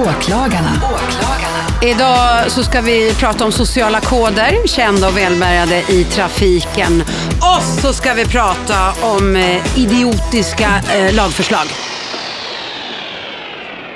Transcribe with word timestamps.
Åklagarna. 0.00 0.72
Idag 1.82 2.50
så 2.50 2.62
ska 2.62 2.80
vi 2.80 3.14
prata 3.14 3.44
om 3.44 3.52
sociala 3.52 4.00
koder, 4.00 4.66
kända 4.66 5.08
och 5.08 5.16
välbärgade 5.16 5.78
i 5.88 6.04
trafiken. 6.04 7.02
Och 7.40 7.62
så 7.82 7.92
ska 7.92 8.14
vi 8.14 8.24
prata 8.24 8.92
om 9.02 9.36
eh, 9.36 9.78
idiotiska 9.78 10.68
eh, 10.94 11.14
lagförslag. 11.14 11.66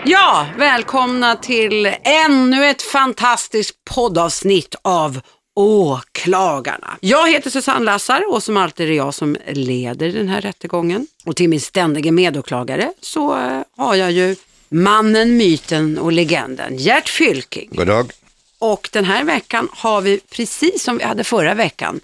Ja, 0.04 0.46
välkomna 0.58 1.36
till 1.36 1.94
ännu 2.02 2.66
ett 2.66 2.82
fantastiskt 2.82 3.84
poddavsnitt 3.94 4.74
av 4.82 5.20
Åklagarna. 5.56 6.96
Jag 7.00 7.30
heter 7.30 7.50
Susanne 7.50 7.84
Lassar 7.84 8.22
och 8.32 8.42
som 8.42 8.56
alltid 8.56 8.86
är 8.86 8.90
det 8.90 8.96
jag 8.96 9.14
som 9.14 9.36
leder 9.46 10.08
den 10.12 10.28
här 10.28 10.40
rättegången. 10.40 11.06
Och 11.24 11.36
till 11.36 11.48
min 11.48 11.60
ständige 11.60 12.12
medåklagare 12.12 12.92
så 13.00 13.38
eh, 13.38 13.60
har 13.76 13.94
jag 13.94 14.12
ju 14.12 14.36
mannen, 14.74 15.36
myten 15.36 15.98
och 15.98 16.12
legenden 16.12 16.76
Gert 16.78 17.08
Fylking. 17.08 17.68
God 17.72 17.86
dag. 17.86 18.12
Och 18.58 18.88
den 18.92 19.04
här 19.04 19.24
veckan 19.24 19.68
har 19.72 20.00
vi, 20.00 20.20
precis 20.30 20.82
som 20.84 20.98
vi 20.98 21.04
hade 21.04 21.24
förra 21.24 21.54
veckan, 21.54 22.00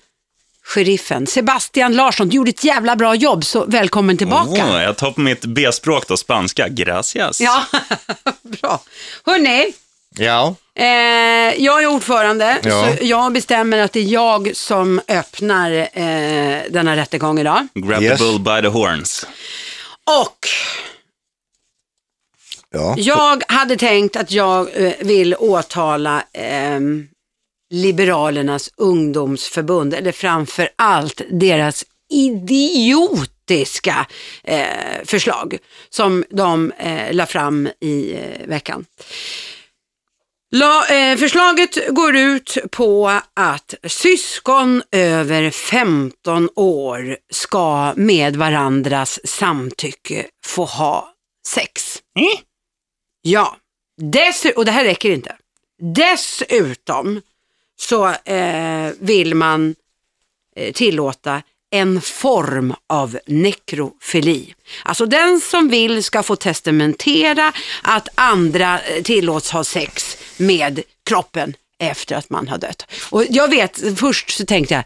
sheriffen 0.62 1.26
Sebastian 1.26 1.92
Larsson. 1.96 2.28
Du 2.28 2.36
gjorde 2.36 2.50
ett 2.50 2.64
jävla 2.64 2.96
bra 2.96 3.14
jobb, 3.14 3.44
så 3.44 3.64
välkommen 3.64 4.16
tillbaka. 4.16 4.64
Oh, 4.66 4.82
jag 4.82 4.96
tar 4.96 5.10
på 5.10 5.20
mitt 5.20 5.44
B-språk 5.44 6.08
då, 6.08 6.16
spanska. 6.16 6.68
Gracias. 6.68 7.40
Ja, 7.40 7.64
bra. 8.42 8.80
Hörni, 9.26 9.72
Ja, 10.16 10.54
eh, 10.74 10.84
jag 11.64 11.82
är 11.82 11.86
ordförande, 11.86 12.58
Ja. 12.62 12.70
så 12.98 13.04
jag 13.04 13.32
bestämmer 13.32 13.78
att 13.78 13.92
det 13.92 14.00
är 14.00 14.04
jag 14.04 14.50
som 14.56 15.00
öppnar 15.08 15.70
eh, 15.72 16.58
denna 16.70 16.96
rättegång 16.96 17.38
idag. 17.40 17.66
Grab 17.74 18.02
Yes. 18.02 18.18
the 18.18 18.24
bull 18.24 18.38
by 18.40 18.60
the 18.62 18.68
horns. 18.68 19.26
Och 20.20 20.38
ja. 22.72 22.94
jag 22.98 23.42
hade 23.48 23.76
tänkt 23.76 24.16
att 24.16 24.30
jag 24.30 24.68
eh, 24.74 24.92
vill 25.00 25.34
åtala 25.34 26.24
ehm, 26.32 27.08
Liberalernas 27.72 28.70
ungdomsförbund, 28.76 29.94
eller 29.94 30.12
framför 30.12 30.68
allt 30.76 31.22
deras 31.30 31.84
idiotiska 32.10 34.06
eh, 34.44 35.04
förslag 35.04 35.58
som 35.90 36.24
de 36.30 36.72
eh, 36.78 37.12
la 37.12 37.26
fram 37.26 37.68
i 37.80 38.12
eh, 38.12 38.46
veckan. 38.46 38.84
La, 40.52 40.86
eh, 40.86 41.16
förslaget 41.16 41.88
går 41.88 42.16
ut 42.16 42.58
på 42.70 43.20
att 43.34 43.74
syskon 43.84 44.82
över 44.92 45.50
15 45.50 46.48
år 46.56 47.16
ska 47.32 47.92
med 47.96 48.36
varandras 48.36 49.20
samtycke 49.24 50.26
få 50.46 50.64
ha 50.64 51.14
sex. 51.48 51.98
Mm. 52.18 52.49
Ja, 53.22 53.56
Dessu- 54.00 54.52
och 54.52 54.64
det 54.64 54.70
här 54.72 54.84
räcker 54.84 55.10
inte. 55.10 55.36
Dessutom 55.94 57.20
så 57.80 58.08
eh, 58.08 58.90
vill 58.98 59.34
man 59.34 59.74
eh, 60.56 60.72
tillåta 60.72 61.42
en 61.70 62.00
form 62.00 62.74
av 62.86 63.18
nekrofili. 63.26 64.54
Alltså 64.84 65.06
den 65.06 65.40
som 65.40 65.68
vill 65.68 66.04
ska 66.04 66.22
få 66.22 66.36
testamentera 66.36 67.52
att 67.82 68.08
andra 68.14 68.80
eh, 68.80 69.02
tillåts 69.02 69.50
ha 69.50 69.64
sex 69.64 70.16
med 70.36 70.82
kroppen 71.04 71.54
efter 71.78 72.16
att 72.16 72.30
man 72.30 72.48
har 72.48 72.58
dött. 72.58 72.86
Och 73.10 73.24
jag 73.30 73.48
vet, 73.48 73.98
först 73.98 74.30
så 74.30 74.46
tänkte 74.46 74.74
jag, 74.74 74.84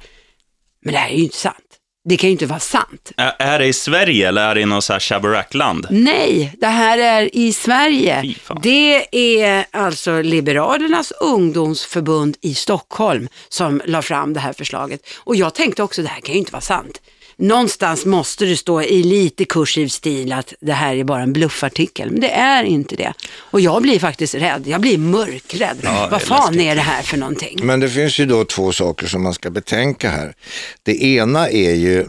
men 0.81 0.93
det 0.93 0.99
här 0.99 1.11
är 1.11 1.15
ju 1.15 1.23
inte 1.23 1.37
sant. 1.37 1.64
Det 2.07 2.17
kan 2.17 2.29
ju 2.29 2.33
inte 2.33 2.47
vara 2.47 2.61
sant. 2.61 3.13
Ä- 3.17 3.33
Är 3.39 3.59
det 3.59 3.67
i 3.67 3.73
Sverige 3.73 4.29
eller 4.29 4.49
är 4.51 4.55
det 4.55 4.61
i 4.61 4.67
något 4.67 4.85
så 4.85 4.93
här 4.93 5.01
Shabarack-land? 5.01 5.87
Nej, 5.91 6.55
det 6.59 6.67
här 6.67 6.99
är 6.99 7.37
i 7.37 7.53
Sverige. 7.53 8.35
Det 8.63 9.07
är 9.45 9.67
alltså 9.71 10.23
Liberalernas 10.23 11.11
ungdomsförbund 11.21 12.37
i 12.41 12.55
Stockholm 12.55 13.29
som 13.49 13.83
la 13.87 14.03
fram 14.03 14.33
det 14.33 14.41
här 14.41 14.53
förslaget. 14.53 15.01
Och 15.19 15.37
jag 15.37 15.55
tänkte 15.55 15.83
också, 15.83 16.03
det 16.03 16.09
här 16.09 16.21
kan 16.21 16.33
ju 16.33 16.39
inte 16.39 16.53
vara 16.53 16.61
sant. 16.61 17.01
Någonstans 17.37 18.05
måste 18.05 18.45
det 18.45 18.57
stå 18.57 18.83
i 18.83 19.03
lite 19.03 19.45
kursiv 19.45 19.89
stil 19.89 20.33
att 20.33 20.53
det 20.61 20.73
här 20.73 20.95
är 20.97 21.05
bara 21.05 21.23
en 21.23 21.33
bluffartikel. 21.33 22.11
Men 22.11 22.21
det 22.21 22.31
är 22.31 22.65
inte 22.65 22.97
det. 22.97 23.13
Och 23.37 23.61
jag 23.61 23.83
blir 23.83 23.99
faktiskt 23.99 24.35
rädd. 24.35 24.63
Jag 24.67 24.81
blir 24.81 24.99
mörkrädd. 24.99 25.77
Ja, 25.83 26.09
Vad 26.11 26.23
fan 26.23 26.53
läskigt. 26.53 26.71
är 26.71 26.75
det 26.75 26.81
här 26.81 27.03
för 27.03 27.17
någonting? 27.17 27.59
Men 27.63 27.81
det 27.81 27.89
finns 27.89 28.19
ju 28.19 28.27
då 28.27 28.45
två 28.45 28.73
saker 28.73 29.07
som 29.07 29.23
man 29.23 29.35
ska 29.35 29.51
betänka 29.51 30.11
här. 30.11 30.35
Det 30.83 31.03
ena 31.05 31.49
är 31.49 31.75
ju 31.75 32.07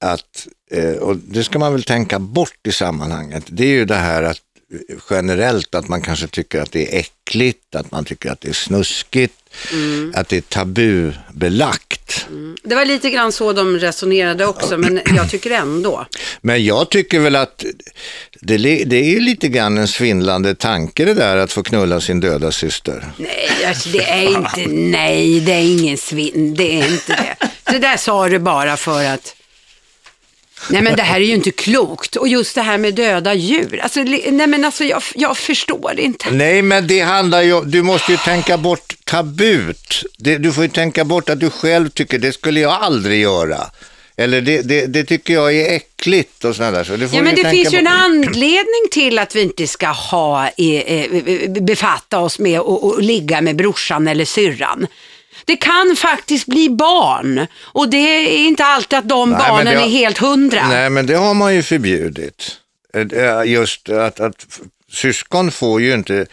att, 0.00 0.46
eh, 0.70 0.90
och 0.92 1.16
det 1.16 1.44
ska 1.44 1.58
man 1.58 1.72
väl 1.72 1.82
tänka 1.82 2.18
bort 2.18 2.66
i 2.68 2.72
sammanhanget, 2.72 3.44
det 3.46 3.64
är 3.64 3.68
ju 3.68 3.84
det 3.84 3.94
här 3.94 4.22
att 4.22 4.40
eh, 4.90 4.96
generellt 5.10 5.74
att 5.74 5.88
man 5.88 6.02
kanske 6.02 6.26
tycker 6.26 6.60
att 6.62 6.72
det 6.72 6.94
är 6.94 6.98
äckligt, 7.00 7.74
att 7.74 7.90
man 7.90 8.04
tycker 8.04 8.30
att 8.30 8.40
det 8.40 8.48
är 8.48 8.52
snuskigt, 8.52 9.34
att 10.14 10.28
det 10.28 10.36
är 10.36 10.40
tabubelagt. 10.40 11.85
Det 12.62 12.74
var 12.74 12.84
lite 12.84 13.10
grann 13.10 13.32
så 13.32 13.52
de 13.52 13.78
resonerade 13.78 14.46
också, 14.46 14.78
men 14.78 15.00
jag 15.16 15.30
tycker 15.30 15.50
ändå. 15.50 16.06
Men 16.40 16.64
jag 16.64 16.90
tycker 16.90 17.20
väl 17.20 17.36
att 17.36 17.64
det, 18.40 18.56
det 18.84 18.96
är 18.96 19.10
ju 19.10 19.20
lite 19.20 19.48
grann 19.48 19.78
en 19.78 19.88
svindlande 19.88 20.54
tanke 20.54 21.04
det 21.04 21.14
där 21.14 21.36
att 21.36 21.52
få 21.52 21.62
knulla 21.62 22.00
sin 22.00 22.20
döda 22.20 22.52
syster. 22.52 23.04
Nej, 23.16 23.66
alltså, 23.68 23.88
det 23.88 24.10
är 24.10 24.28
inte, 24.28 24.66
nej, 24.70 25.40
det 25.40 25.52
är 25.52 25.80
ingen 25.80 25.96
svinn, 25.96 26.54
det 26.54 26.80
är 26.80 26.88
inte 26.88 27.12
det. 27.12 27.48
Det 27.72 27.78
där 27.78 27.96
sa 27.96 28.28
du 28.28 28.38
bara 28.38 28.76
för 28.76 29.04
att, 29.04 29.35
nej 30.70 30.82
men 30.82 30.96
det 30.96 31.02
här 31.02 31.20
är 31.20 31.24
ju 31.24 31.34
inte 31.34 31.50
klokt. 31.50 32.16
Och 32.16 32.28
just 32.28 32.54
det 32.54 32.62
här 32.62 32.78
med 32.78 32.94
döda 32.94 33.34
djur, 33.34 33.80
alltså, 33.82 34.00
nej 34.00 34.46
men 34.46 34.64
alltså 34.64 34.84
jag, 34.84 35.02
jag 35.14 35.36
förstår 35.36 36.00
inte. 36.00 36.30
Nej, 36.30 36.62
men 36.62 36.86
det 36.86 37.00
handlar 37.00 37.42
ju 37.42 37.60
du 37.60 37.82
måste 37.82 38.12
ju 38.12 38.18
tänka 38.18 38.58
bort 38.58 38.96
tabut. 39.04 40.04
Det, 40.18 40.38
du 40.38 40.52
får 40.52 40.64
ju 40.64 40.70
tänka 40.70 41.04
bort 41.04 41.28
att 41.28 41.40
du 41.40 41.50
själv 41.50 41.88
tycker 41.88 42.18
det 42.18 42.32
skulle 42.32 42.60
jag 42.60 42.72
aldrig 42.72 43.20
göra. 43.20 43.70
Eller 44.16 44.40
det, 44.40 44.62
det, 44.62 44.86
det 44.86 45.04
tycker 45.04 45.34
jag 45.34 45.56
är 45.56 45.76
äckligt 45.76 46.44
och 46.44 46.56
sådär. 46.56 46.84
Så 46.84 46.96
det 46.96 47.08
får 47.08 47.16
Ja 47.16 47.22
men 47.22 47.34
det 47.34 47.50
finns 47.50 47.74
ju 47.74 47.78
en 47.78 47.86
anledning 47.86 48.88
till 48.90 49.18
att 49.18 49.36
vi 49.36 49.42
inte 49.42 49.66
ska 49.66 49.86
ha, 49.86 50.48
eh, 50.48 50.80
eh, 50.80 51.50
befatta 51.50 52.18
oss 52.18 52.38
med 52.38 52.60
och, 52.60 52.84
och 52.84 53.02
ligga 53.02 53.40
med 53.40 53.56
brorsan 53.56 54.08
eller 54.08 54.24
syrran. 54.24 54.86
Det 55.46 55.56
kan 55.56 55.96
faktiskt 55.96 56.46
bli 56.46 56.70
barn 56.70 57.46
och 57.62 57.88
det 57.88 57.96
är 57.96 58.46
inte 58.46 58.64
alltid 58.64 58.98
att 58.98 59.08
de 59.08 59.30
Nej, 59.30 59.38
barnen 59.48 59.76
har- 59.76 59.84
är 59.84 59.88
helt 59.88 60.18
hundra. 60.18 60.68
Nej, 60.68 60.90
men 60.90 61.06
det 61.06 61.14
har 61.14 61.34
man 61.34 61.54
ju 61.54 61.62
förbjudit. 61.62 62.56
Eh, 62.94 63.42
Just 63.52 63.88
att, 63.88 64.20
att 64.20 64.46
syskon 64.92 65.50
får 65.50 65.80
ju 65.80 65.94
inte 65.94 66.26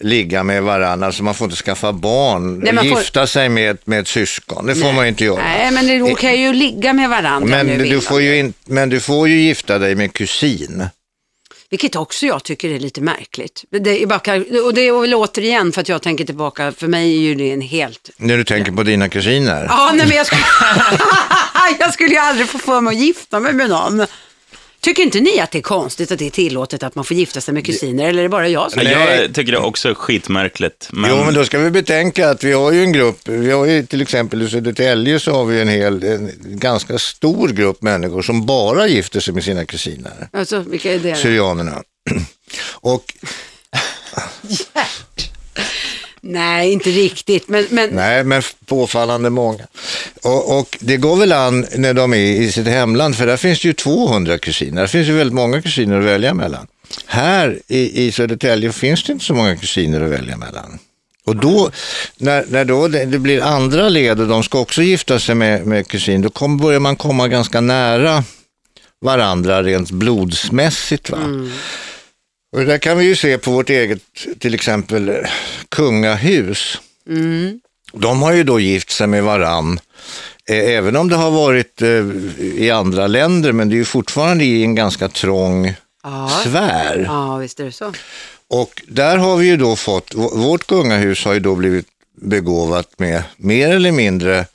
ligga 0.00 0.42
med 0.42 0.62
varandra, 0.62 1.06
alltså 1.06 1.22
man 1.22 1.34
får 1.34 1.44
inte 1.44 1.56
skaffa 1.56 1.92
barn, 1.92 2.58
Nej, 2.58 2.72
man 2.72 2.88
får- 2.88 2.98
gifta 2.98 3.26
sig 3.26 3.48
med, 3.48 3.78
med 3.84 4.00
ett 4.00 4.08
syskon. 4.08 4.66
Det 4.66 4.74
får 4.74 4.92
man 4.92 5.04
ju 5.04 5.08
inte 5.08 5.24
göra. 5.24 5.42
Nej 5.42 5.70
men 5.70 6.04
det 6.04 6.14
kan 6.14 6.40
ju 6.40 6.52
ligga 6.52 6.92
med 6.92 7.08
varandra 7.10 7.64
Men 7.64 7.78
du, 7.78 8.00
får 8.00 8.14
man 8.14 8.24
ju 8.24 8.38
in, 8.38 8.52
men 8.64 8.88
du 8.88 9.00
får 9.00 9.28
ju 9.28 9.40
gifta 9.40 9.78
dig 9.78 9.94
med 9.94 10.12
kusin. 10.12 10.84
Vilket 11.72 11.96
också 11.96 12.26
jag 12.26 12.42
tycker 12.44 12.70
är 12.70 12.78
lite 12.78 13.00
märkligt. 13.00 13.64
Det 13.70 14.02
är 14.02 14.06
bara, 14.06 14.36
och 14.64 14.74
det 14.74 14.80
är 14.80 15.00
väl 15.00 15.14
återigen 15.14 15.72
för 15.72 15.80
att 15.80 15.88
jag 15.88 16.02
tänker 16.02 16.24
tillbaka, 16.24 16.72
för 16.72 16.86
mig 16.86 17.16
är 17.16 17.20
ju 17.20 17.34
det 17.34 17.52
en 17.52 17.60
helt... 17.60 18.10
När 18.16 18.36
du 18.36 18.44
tänker 18.44 18.72
på 18.72 18.82
dina 18.82 19.08
kusiner. 19.08 19.66
Ja, 19.68 19.90
nej 19.94 20.06
men 20.06 20.16
jag 20.16 20.26
skulle, 20.26 20.42
jag 21.78 21.94
skulle 21.94 22.10
ju 22.10 22.18
aldrig 22.18 22.48
få 22.48 22.58
för 22.58 22.80
mig 22.80 22.94
att 22.94 23.00
gifta 23.00 23.40
mig 23.40 23.52
med 23.52 23.70
någon. 23.70 24.06
Tycker 24.84 25.02
inte 25.02 25.20
ni 25.20 25.40
att 25.40 25.50
det 25.50 25.58
är 25.58 25.62
konstigt 25.62 26.12
att 26.12 26.18
det 26.18 26.26
är 26.26 26.30
tillåtet 26.30 26.82
att 26.82 26.94
man 26.94 27.04
får 27.04 27.16
gifta 27.16 27.40
sig 27.40 27.54
med 27.54 27.66
kusiner, 27.66 28.08
eller 28.08 28.18
är 28.18 28.22
det 28.22 28.28
bara 28.28 28.48
jag 28.48 28.72
som... 28.72 28.82
Jag 28.82 29.34
tycker 29.34 29.52
det 29.52 29.58
är 29.58 29.64
också 29.64 29.94
skitmärkligt. 29.94 30.88
Men, 30.92 31.10
Jo, 31.10 31.24
men 31.24 31.34
då 31.34 31.44
ska 31.44 31.58
vi 31.58 31.70
betänka 31.70 32.30
att 32.30 32.44
vi 32.44 32.52
har 32.52 32.72
ju 32.72 32.82
en 32.82 32.92
grupp, 32.92 33.28
vi 33.28 33.50
har 33.50 33.66
ju 33.66 33.86
till 33.86 34.02
exempel 34.02 34.42
i 34.42 34.50
Södertälje 34.50 35.20
så 35.20 35.32
har 35.32 35.44
vi 35.44 35.60
en 35.60 35.68
hel, 35.68 36.02
en 36.02 36.30
ganska 36.42 36.98
stor 36.98 37.48
grupp 37.48 37.82
människor 37.82 38.22
som 38.22 38.46
bara 38.46 38.86
gifter 38.86 39.20
sig 39.20 39.34
med 39.34 39.44
sina 39.44 39.64
kusiner, 39.64 40.28
Alltså, 40.32 40.58
vilka 40.58 40.92
är 40.92 40.98
det? 40.98 41.16
syrianerna. 41.16 41.82
Och 42.80 43.04
Nej, 46.24 46.72
inte 46.72 46.90
riktigt, 46.90 47.48
men... 47.48 47.66
men 47.70 47.90
nej, 47.90 48.24
men 48.24 48.42
påfallande 48.66 49.30
många. 49.30 49.66
Och, 50.22 50.58
och 50.58 50.78
det 50.80 50.96
går 50.96 51.16
väl 51.16 51.32
an 51.32 51.66
när 51.76 51.94
de 51.94 52.14
är 52.14 52.16
i 52.16 52.52
sitt 52.52 52.66
hemland, 52.66 53.16
för 53.16 53.26
där 53.26 53.36
finns 53.36 53.60
det 53.60 53.68
ju 53.68 53.74
200 53.74 54.38
kusiner, 54.38 54.80
där 54.80 54.88
finns 54.88 55.08
ju 55.08 55.12
väldigt 55.12 55.34
många 55.34 55.62
kusiner 55.62 55.98
att 55.98 56.04
välja 56.04 56.34
mellan. 56.34 56.66
Här 57.06 57.58
i, 57.68 58.06
i 58.06 58.12
Södertälje 58.12 58.72
finns 58.72 59.04
det 59.04 59.12
inte 59.12 59.24
så 59.24 59.34
många 59.34 59.56
kusiner 59.56 60.00
att 60.00 60.10
välja 60.10 60.36
mellan. 60.36 60.78
Och 61.24 61.36
då, 61.36 61.70
när, 62.16 62.44
när 62.48 62.64
då 62.64 62.88
det, 62.88 63.04
det 63.04 63.18
blir 63.18 63.42
andra 63.42 63.88
led 63.88 64.20
och 64.20 64.28
de 64.28 64.42
ska 64.42 64.58
också 64.58 64.82
gifta 64.82 65.18
sig 65.18 65.34
med, 65.34 65.66
med 65.66 65.88
kusin, 65.88 66.22
då 66.22 66.30
kom, 66.30 66.58
börjar 66.58 66.80
man 66.80 66.96
komma 66.96 67.28
ganska 67.28 67.60
nära 67.60 68.24
varandra 69.00 69.62
rent 69.62 69.90
blodsmässigt. 69.90 71.10
Va? 71.10 71.18
Och 72.52 72.58
det 72.58 72.64
där 72.64 72.78
kan 72.78 72.98
vi 72.98 73.04
ju 73.04 73.16
se 73.16 73.38
på 73.38 73.50
vårt 73.50 73.70
eget, 73.70 74.02
till 74.38 74.54
exempel, 74.54 75.08
eh, 75.08 75.14
kungahus. 75.68 76.80
De 77.92 78.22
har 78.22 78.32
ju 78.32 78.44
då 78.44 78.60
gift 78.60 78.90
sig 78.90 79.06
med 79.06 79.24
varann, 79.24 79.80
eh, 80.48 80.56
även 80.56 80.96
om 80.96 81.08
det 81.08 81.16
har 81.16 81.30
varit 81.30 81.82
eh, 81.82 82.06
i 82.38 82.70
andra 82.70 83.06
länder, 83.06 83.52
men 83.52 83.68
det 83.68 83.74
är 83.74 83.78
ju 83.78 83.84
fortfarande 83.84 84.44
i 84.44 84.62
en 84.62 84.74
ganska 84.74 85.08
trång 85.08 85.74
ja, 86.02 86.42
sfär. 86.44 87.04
ja, 87.06 87.36
visst 87.36 87.60
är 87.60 87.64
det 87.64 87.72
så. 87.72 87.92
Och 88.48 88.82
där 88.88 89.16
har 89.16 89.36
vi 89.36 89.46
ju 89.46 89.56
då 89.56 89.76
fått, 89.76 90.14
vårt 90.14 90.66
kungahus 90.66 91.24
har 91.24 91.34
ju 91.34 91.40
då 91.40 91.54
blivit 91.54 91.86
begåvat 92.20 92.98
med 92.98 93.22
mer 93.36 93.70
eller 93.70 93.92
mindre 93.92 94.46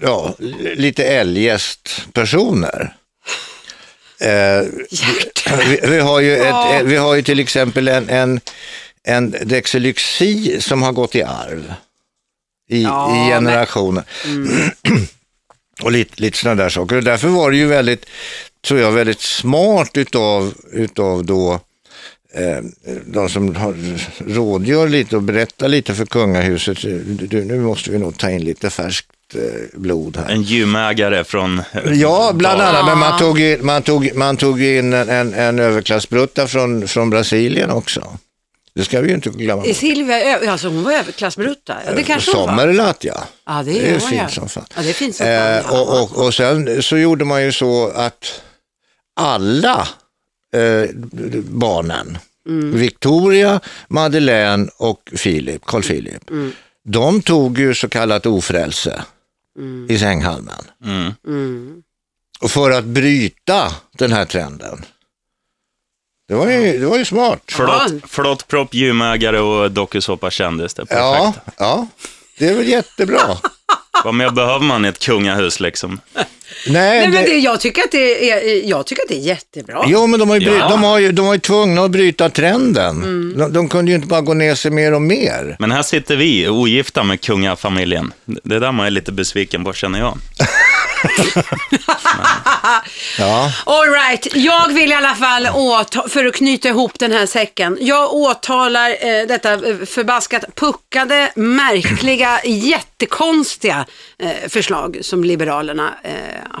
ja, 0.00 0.34
lite 0.76 1.04
eljest 1.04 2.06
personer. 2.12 2.96
Eh, 4.20 4.62
vi, 5.68 5.80
vi, 5.82 5.98
har 5.98 6.20
ju 6.20 6.36
ett, 6.36 6.74
eh, 6.74 6.82
vi 6.84 6.96
har 6.96 7.14
ju 7.14 7.22
till 7.22 7.40
exempel 7.40 7.88
en, 7.88 8.08
en, 8.08 8.40
en 9.04 9.30
Dexelyxi 9.30 10.60
som 10.60 10.82
har 10.82 10.92
gått 10.92 11.14
i 11.14 11.22
arv 11.22 11.74
i, 12.68 12.82
Ja, 12.82 13.26
i 13.26 13.30
generationer. 13.30 14.04
Och 15.82 15.92
lite, 15.92 16.22
lite 16.22 16.38
sådana 16.38 16.62
där 16.62 16.68
saker. 16.68 16.96
Och 16.96 17.02
därför 17.02 17.28
var 17.28 17.50
det 17.50 17.56
ju 17.56 17.66
väldigt, 17.66 18.06
tror 18.66 18.80
jag, 18.80 18.92
väldigt 18.92 19.20
smart 19.20 19.96
utav, 19.96 20.54
utav 20.72 21.24
då 21.24 21.60
eh, 22.34 22.58
de 23.06 23.28
som 23.28 23.56
har, 23.56 23.74
rådgör 24.34 24.88
lite 24.88 25.16
och 25.16 25.22
berättar 25.22 25.68
lite 25.68 25.94
för 25.94 26.06
kungahuset. 26.06 26.78
Du, 27.30 27.44
nu 27.44 27.60
måste 27.60 27.90
vi 27.90 27.98
nog 27.98 28.18
ta 28.18 28.30
in 28.30 28.44
lite 28.44 28.70
färskt 28.70 29.08
blod 29.72 30.16
här. 30.16 30.28
En 30.34 30.42
gymägare 30.42 31.24
från... 31.24 31.62
Ja, 31.94 32.30
bland 32.34 32.60
annat, 32.60 32.86
men 32.86 32.98
man 32.98 33.18
tog, 33.18 33.40
in- 33.40 33.66
man 33.66 33.82
tog, 33.82 34.10
man 34.14 34.36
tog 34.36 34.62
in 34.62 34.92
en, 34.92 35.08
en, 35.08 35.34
en 35.34 35.58
överklassbrutta 35.58 36.46
från, 36.46 36.88
från 36.88 37.10
Brasilien 37.10 37.70
också. 37.70 38.18
Det 38.74 38.84
ska 38.84 39.00
vi 39.00 39.08
ju 39.08 39.14
inte 39.14 39.30
glömma. 39.30 39.66
Är 39.66 39.74
Silvia, 39.74 40.50
alltså 40.50 40.68
hon 40.68 40.82
var 40.82 40.92
överklassbrutta? 40.92 41.76
Ja, 41.86 41.92
det 41.92 42.02
kanske 42.02 42.30
hon 42.36 42.40
var. 42.40 42.48
Sommerlatt, 42.56 43.04
ja. 43.04 43.24
Ja, 43.46 43.62
det, 43.62 43.72
Det 43.72 43.88
är 43.88 43.92
var 43.92 44.00
fint 44.00 44.20
jag. 44.22 44.30
som 44.32 44.48
fan. 44.48 44.64
Ja, 44.76 44.82
det 44.82 44.88
är 44.88 44.92
fint 44.94 45.16
som 45.16 45.26
fan. 45.26 45.54
Eh, 45.58 45.72
och, 45.80 46.02
och, 46.02 46.24
och 46.26 46.34
sen 46.34 46.82
så 46.82 46.96
gjorde 46.98 47.24
man 47.24 47.42
ju 47.44 47.52
så 47.52 47.88
att 47.88 48.40
alla 49.16 49.88
eh, 50.54 50.90
barnen, 51.48 52.18
Mm. 52.48 52.78
Victoria, 52.78 53.60
Madeleine 53.88 54.68
och 54.76 55.10
Philip, 55.22 55.64
Carl 55.66 55.82
Philip, 55.82 56.30
Mm. 56.30 56.52
de 56.84 57.22
tog 57.22 57.58
ju 57.58 57.74
så 57.74 57.88
kallat 57.88 58.26
ofrälse 58.26 59.02
i 59.88 59.98
sänghalmen. 59.98 60.64
Mm. 60.84 61.12
Mm. 61.26 61.82
Och 62.40 62.50
för 62.50 62.70
att 62.70 62.84
bryta 62.84 63.72
den 63.92 64.12
här 64.12 64.24
trenden. 64.24 64.84
Det 66.28 66.34
var 66.34 66.50
ju, 66.50 66.78
det 66.78 66.86
var 66.86 66.98
ju 66.98 67.04
smart. 67.04 67.42
Flott, 67.48 67.92
flott 68.06 68.48
propp, 68.48 68.74
gymägare 68.74 69.40
och 69.40 69.70
dokusåpa 69.70 70.30
kändis. 70.30 70.74
Det 70.74 70.92
är 70.92 70.96
Ja, 70.98 71.32
perfekt. 71.34 71.56
ja, 71.60 71.86
det 72.38 72.48
är 72.48 72.54
väl 72.54 72.68
jättebra. 72.68 73.20
Vad 74.04 74.14
mer 74.14 74.30
behöver 74.30 74.64
man 74.64 74.84
i 74.84 74.88
ett 74.88 74.98
kungahus 74.98 75.60
liksom? 75.60 76.00
Nej, 76.14 76.24
Nej, 76.68 77.08
men 77.08 77.24
det, 77.24 77.38
jag, 77.38 77.60
tycker 77.60 77.82
att 77.82 77.90
det 77.92 78.30
är, 78.30 78.68
jag 78.68 78.86
tycker 78.86 79.02
att 79.02 79.08
det 79.08 79.14
är 79.16 79.20
jättebra. 79.20 79.84
Jo, 79.86 80.06
men 80.06 80.20
de, 80.20 80.28
har 80.28 80.36
ju 80.36 80.46
bry, 80.46 80.58
Ja. 80.58 80.68
de, 80.68 80.82
har 80.82 80.98
ju, 80.98 81.12
de 81.12 81.26
var 81.26 81.34
ju 81.34 81.40
tvungna 81.40 81.84
att 81.84 81.90
bryta 81.90 82.28
trenden. 82.30 83.00
De, 83.38 83.52
de 83.52 83.68
kunde 83.68 83.90
ju 83.90 83.94
inte 83.94 84.08
bara 84.08 84.20
gå 84.20 84.34
ner 84.34 84.54
sig 84.54 84.70
mer 84.70 84.94
och 84.94 85.02
mer. 85.02 85.56
Men 85.58 85.72
här 85.72 85.82
sitter 85.82 86.16
vi, 86.16 86.48
ogifta 86.48 87.02
med 87.04 87.20
kungafamiljen. 87.20 88.12
Det 88.24 88.54
är 88.54 88.60
där 88.60 88.72
man 88.72 88.86
är 88.86 88.90
lite 88.90 89.12
besviken 89.12 89.64
på, 89.64 89.72
känner 89.72 89.98
jag. 89.98 90.18
Ja, 93.18 93.52
All 93.66 93.88
right. 93.90 94.26
jag 94.34 94.72
vill 94.74 94.90
i 94.90 94.94
alla 94.94 95.14
fall, 95.14 95.46
åta- 95.46 96.08
för 96.08 96.24
att 96.24 96.34
knyta 96.34 96.68
ihop 96.68 96.98
den 96.98 97.12
här 97.12 97.26
säcken, 97.26 97.78
jag 97.80 98.14
åtalar 98.14 98.90
eh, 98.90 99.26
detta 99.26 99.52
eh, 99.52 99.76
förbaskat 99.86 100.44
puckade, 100.54 101.32
märkliga, 101.36 102.40
jättekonstiga 102.44 103.86
eh, 104.18 104.48
förslag 104.48 104.98
som 105.02 105.24
Liberalerna 105.24 105.94
eh, 106.02 106.12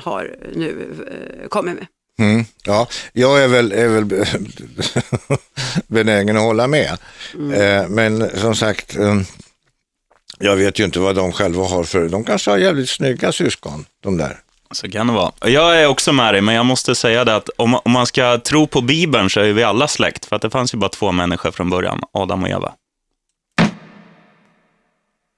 har 0.02 0.36
nu 0.54 0.88
eh, 1.42 1.48
kommit 1.48 1.74
med. 1.74 1.86
mm, 2.18 2.44
ja. 2.64 2.88
jag 3.12 3.42
är 3.44 3.48
väl, 3.48 3.72
är 3.72 3.88
väl 3.88 4.04
benägen 5.86 6.36
att 6.36 6.42
hålla 6.42 6.66
med. 6.66 6.96
Eh, 7.54 7.88
men 7.88 8.30
som 8.40 8.54
sagt, 8.54 8.96
eh, 8.96 9.20
jag 10.38 10.56
vet 10.56 10.80
ju 10.80 10.84
inte 10.84 10.98
vad 10.98 11.16
de 11.16 11.32
själva 11.32 11.64
har 11.64 11.84
för, 11.84 12.08
de 12.08 12.24
kanske 12.24 12.50
har 12.50 12.58
jävligt 12.58 12.90
snygga 12.90 13.32
syskon, 13.32 13.84
de 14.02 14.16
där. 14.16 14.40
Så 14.70 14.90
kan 14.90 15.06
det 15.06 15.12
vara. 15.12 15.32
Jag 15.40 15.82
är 15.82 15.86
också 15.86 16.12
med 16.12 16.34
dig, 16.34 16.40
men 16.40 16.54
jag 16.54 16.66
måste 16.66 16.94
säga 16.94 17.24
det 17.24 17.36
att 17.36 17.48
om, 17.56 17.74
om 17.74 17.92
man 17.92 18.06
ska 18.06 18.38
tro 18.38 18.66
på 18.66 18.80
Bibeln 18.80 19.30
så 19.30 19.40
är 19.40 19.52
vi 19.52 19.62
alla 19.62 19.88
släkt. 19.88 20.24
För 20.24 20.36
att 20.36 20.42
det 20.42 20.50
fanns 20.50 20.74
ju 20.74 20.78
bara 20.78 20.88
två 20.88 21.12
människor 21.12 21.50
från 21.50 21.70
början, 21.70 22.00
Adam 22.12 22.42
och 22.42 22.48
Eva. 22.48 22.72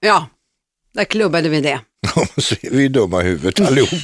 Ja, 0.00 0.26
där 0.94 1.04
klubbade 1.04 1.48
vi 1.48 1.60
det. 1.60 1.80
Så 2.36 2.54
är 2.62 2.70
vi 2.70 2.88
dumma 2.88 3.22
i 3.22 3.24
huvudet 3.24 3.68
allihop. 3.68 3.90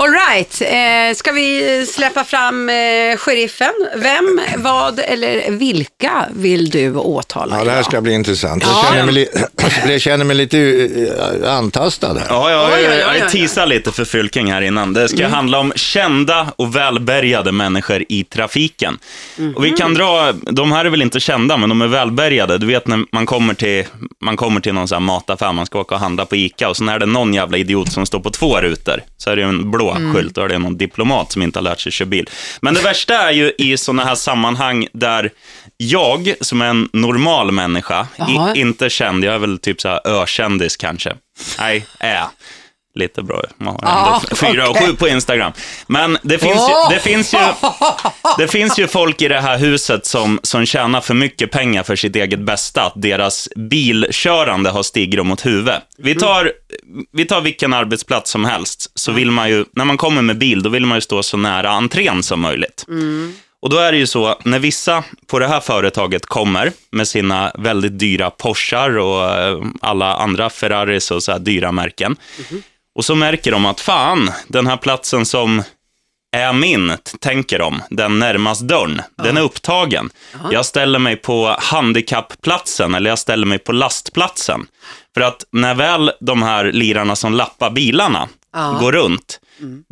All 0.00 0.12
right, 0.12 0.62
eh, 0.62 1.16
ska 1.16 1.32
vi 1.32 1.86
släppa 1.86 2.24
fram 2.24 2.68
eh, 2.68 2.74
sheriffen? 3.16 3.72
Vem, 3.96 4.40
vad 4.56 5.00
eller 5.00 5.50
vilka 5.50 6.26
vill 6.34 6.70
du 6.70 6.94
åtala 6.94 7.58
Ja, 7.58 7.64
det 7.64 7.70
här 7.70 7.76
idag? 7.76 7.84
ska 7.84 8.00
bli 8.00 8.12
intressant. 8.12 8.62
Ja. 8.66 8.84
Jag 8.84 8.94
känner 8.94 9.04
mig, 9.04 9.14
li- 9.14 9.28
jag 9.92 10.00
känner 10.00 10.24
mig 10.24 10.36
lite 10.36 10.58
eh, 11.42 11.52
antastad 11.54 12.14
här. 12.18 12.26
Ja, 12.28 12.50
jag, 12.50 12.64
Oj, 12.64 12.70
oj, 12.76 12.78
oj, 12.78 12.98
jag, 12.98 13.10
oj, 13.10 13.18
jag 13.18 13.26
oj. 13.26 13.32
teasar 13.32 13.66
lite 13.66 13.92
för 13.92 14.04
Fylking 14.04 14.52
här 14.52 14.62
innan. 14.62 14.92
Det 14.92 15.08
ska 15.08 15.26
handla 15.28 15.58
om 15.58 15.72
kända 15.76 16.46
och 16.56 16.76
välbärgade 16.76 17.52
människor 17.52 18.04
i 18.08 18.24
trafiken. 18.24 18.98
Och 19.56 19.64
vi 19.64 19.70
kan 19.70 19.94
dra, 19.94 20.32
de 20.32 20.72
här 20.72 20.84
är 20.84 20.90
väl 20.90 21.02
inte 21.02 21.20
kända, 21.20 21.56
men 21.56 21.68
de 21.68 21.82
är 21.82 21.86
välbärgade. 21.86 22.58
Du 22.58 22.66
vet 22.66 22.86
när 22.86 23.04
man 23.12 23.26
kommer 23.26 23.54
till, 23.54 23.84
man 24.24 24.36
kommer 24.36 24.60
till 24.60 24.74
någon 24.74 24.88
sån 24.88 24.96
här 24.96 25.00
mataffär, 25.00 25.52
man 25.52 25.66
ska 25.66 25.80
åka 25.80 25.94
och 25.94 26.00
handla 26.00 26.24
på 26.26 26.36
ICA 26.36 26.68
och 26.68 26.76
så 26.76 26.84
är 26.88 26.98
det 26.98 27.06
någon 27.06 27.34
jävla 27.34 27.58
idiot 27.58 27.92
som 27.92 28.06
står 28.06 28.20
på 28.20 28.30
två 28.30 28.56
rutor, 28.60 29.02
så 29.16 29.30
är 29.30 29.36
det 29.36 29.42
ju 29.42 29.48
en 29.48 29.70
blå 29.70 29.87
skylt 29.94 30.38
och 30.38 30.44
är 30.44 30.48
det 30.48 30.58
någon 30.58 30.76
diplomat 30.76 31.32
som 31.32 31.42
inte 31.42 31.58
har 31.58 31.64
lärt 31.64 31.80
sig 31.80 31.92
köra 31.92 32.06
bil. 32.06 32.30
Men 32.60 32.74
det 32.74 32.80
värsta 32.80 33.14
är 33.14 33.32
ju 33.32 33.52
i 33.58 33.76
sådana 33.76 34.04
här 34.04 34.14
sammanhang 34.14 34.86
där 34.92 35.30
jag, 35.76 36.34
som 36.40 36.62
är 36.62 36.66
en 36.66 36.88
normal 36.92 37.52
människa, 37.52 38.06
i, 38.54 38.60
inte 38.60 38.90
känd, 38.90 39.24
jag 39.24 39.34
är 39.34 39.38
väl 39.38 39.58
typ 39.58 39.80
så 39.80 39.88
här 39.88 40.00
ökändis 40.04 40.76
kanske. 40.76 41.16
Nej, 41.58 41.86
är. 41.98 42.24
Lite 42.98 43.22
bra. 43.22 43.42
Man 43.56 43.80
ändå 43.82 44.36
fyra 44.36 44.64
och 44.64 44.70
okej. 44.76 44.86
sju 44.86 44.96
på 44.96 45.08
Instagram. 45.08 45.52
Men 45.86 46.18
det 46.22 46.38
finns, 46.38 46.68
ju, 46.68 46.94
det, 46.94 47.00
finns 47.00 47.34
ju, 47.34 47.38
det 48.38 48.48
finns 48.48 48.78
ju 48.78 48.88
folk 48.88 49.22
i 49.22 49.28
det 49.28 49.40
här 49.40 49.58
huset 49.58 50.06
som, 50.06 50.40
som 50.42 50.66
tjänar 50.66 51.00
för 51.00 51.14
mycket 51.14 51.50
pengar 51.50 51.82
för 51.82 51.96
sitt 51.96 52.16
eget 52.16 52.40
bästa, 52.40 52.82
att 52.82 52.92
deras 52.96 53.48
bilkörande 53.56 54.70
har 54.70 54.82
stigrum 54.82 55.26
mot 55.26 55.46
huvudet. 55.46 55.82
Vi 55.98 56.14
tar, 56.14 56.52
vi 57.12 57.24
tar 57.24 57.40
vilken 57.40 57.72
arbetsplats 57.72 58.30
som 58.30 58.44
helst, 58.44 58.90
så 58.94 59.12
vill 59.12 59.30
man 59.30 59.48
ju, 59.48 59.64
när 59.72 59.84
man 59.84 59.96
kommer 59.96 60.22
med 60.22 60.38
bil, 60.38 60.62
då 60.62 60.70
vill 60.70 60.86
man 60.86 60.96
ju 60.96 61.00
stå 61.02 61.22
så 61.22 61.36
nära 61.36 61.70
entrén 61.70 62.22
som 62.22 62.40
möjligt. 62.40 62.84
Och 63.62 63.70
då 63.70 63.76
är 63.76 63.92
det 63.92 63.98
ju 63.98 64.06
så, 64.06 64.38
när 64.44 64.58
vissa 64.58 65.04
på 65.26 65.38
det 65.38 65.46
här 65.48 65.60
företaget 65.60 66.26
kommer 66.26 66.72
med 66.90 67.08
sina 67.08 67.52
väldigt 67.58 67.98
dyra 67.98 68.30
Porschar 68.30 68.98
och 68.98 69.24
eh, 69.24 69.62
alla 69.80 70.14
andra 70.14 70.50
Ferraris 70.50 71.10
och 71.10 71.22
så 71.22 71.32
här 71.32 71.38
dyra 71.38 71.72
märken. 71.72 72.16
Och 72.98 73.04
så 73.04 73.14
märker 73.14 73.50
de 73.52 73.66
att 73.66 73.80
fan, 73.80 74.30
den 74.48 74.66
här 74.66 74.76
platsen 74.76 75.26
som 75.26 75.62
är 76.36 76.52
min, 76.52 76.92
tänker 77.20 77.58
de, 77.58 77.82
den 77.90 78.18
närmast 78.18 78.60
dörren, 78.60 79.02
den 79.16 79.36
är 79.36 79.40
upptagen. 79.42 80.10
Jag 80.50 80.66
ställer 80.66 80.98
mig 80.98 81.16
på 81.16 81.56
handikappplatsen 81.58 82.94
eller 82.94 83.10
jag 83.10 83.18
ställer 83.18 83.46
mig 83.46 83.58
på 83.58 83.72
lastplatsen. 83.72 84.66
För 85.14 85.20
att 85.20 85.44
när 85.52 85.74
väl 85.74 86.12
de 86.20 86.42
här 86.42 86.72
lirarna 86.72 87.16
som 87.16 87.32
lappar 87.34 87.70
bilarna 87.70 88.28
Ja. 88.52 88.76
går 88.80 88.92
runt, 88.92 89.40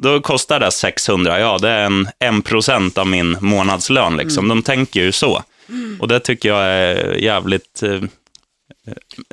då 0.03 0.21
kostar 0.21 0.61
det 0.61 0.71
600, 0.71 1.41
ja 1.41 1.59
det 1.59 1.69
är 1.71 1.85
en, 1.85 2.09
en 2.19 2.43
procent 2.43 2.99
av 2.99 3.07
min 3.07 3.37
månadslön. 3.41 4.17
Liksom. 4.17 4.49
De 4.49 4.63
tänker 4.63 5.01
ju 5.01 5.13
så. 5.13 5.43
Och 6.01 6.09
det 6.09 6.21
tycker 6.21 6.49
jag 6.49 6.65
är 6.65 7.15
jävligt, 7.15 7.83
eh, 7.83 8.01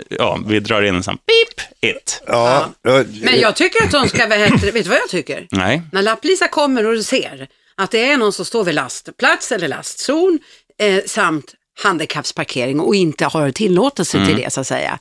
ja, 0.10 0.39
vi 0.48 0.60
drar 0.60 0.81
in 0.81 0.95
en 0.95 1.03
sån 1.03 1.17
beep 1.27 1.67
it. 1.95 2.22
Ja, 2.27 2.69
ja. 2.81 3.03
Men 3.22 3.39
jag 3.39 3.55
tycker 3.55 3.83
att 3.83 3.91
de 3.91 4.07
ska, 4.10 4.27
vad 4.27 4.38
heter 4.39 4.57
det, 4.65 4.72
vet 4.72 4.83
du 4.83 4.89
vad 4.89 5.00
jag 5.00 5.10
tycker? 5.10 5.48
Nej. 5.51 5.81
När 5.91 6.01
lapplisa 6.01 6.48
kommer 6.48 6.86
och 6.86 7.05
ser 7.05 7.48
att 7.75 7.91
det 7.91 8.05
är 8.12 8.17
någon 8.17 8.33
som 8.33 8.45
står 8.45 8.63
vid 8.63 8.75
lastplats 8.75 9.51
eller 9.51 9.67
lastzon 9.67 10.39
eh, 10.79 11.03
samt 11.05 11.53
handikappsparkering 11.83 12.79
och 12.79 12.95
inte 12.95 13.25
har 13.25 13.51
tillåtelse 13.51 14.25
till 14.25 14.38
det 14.38 14.53
så 14.53 14.62
att 14.62 14.67
säga. 14.67 15.00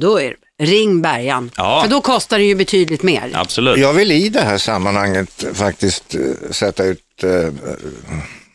Då 0.00 0.20
är 0.20 0.34
det, 0.58 0.64
ring 0.64 1.02
bärgan. 1.02 1.50
Ja. 1.56 1.82
För 1.82 1.90
då 1.90 2.00
kostar 2.00 2.38
det 2.38 2.44
ju 2.44 2.54
betydligt 2.54 3.02
mer. 3.02 3.30
Absolut. 3.34 3.78
Jag 3.78 3.92
vill 3.92 4.12
i 4.12 4.28
det 4.28 4.40
här 4.40 4.58
sammanhanget 4.58 5.44
faktiskt 5.54 6.14
eh, 6.14 6.20
sätta 6.50 6.84
ut 6.84 7.22
eh, 7.22 7.30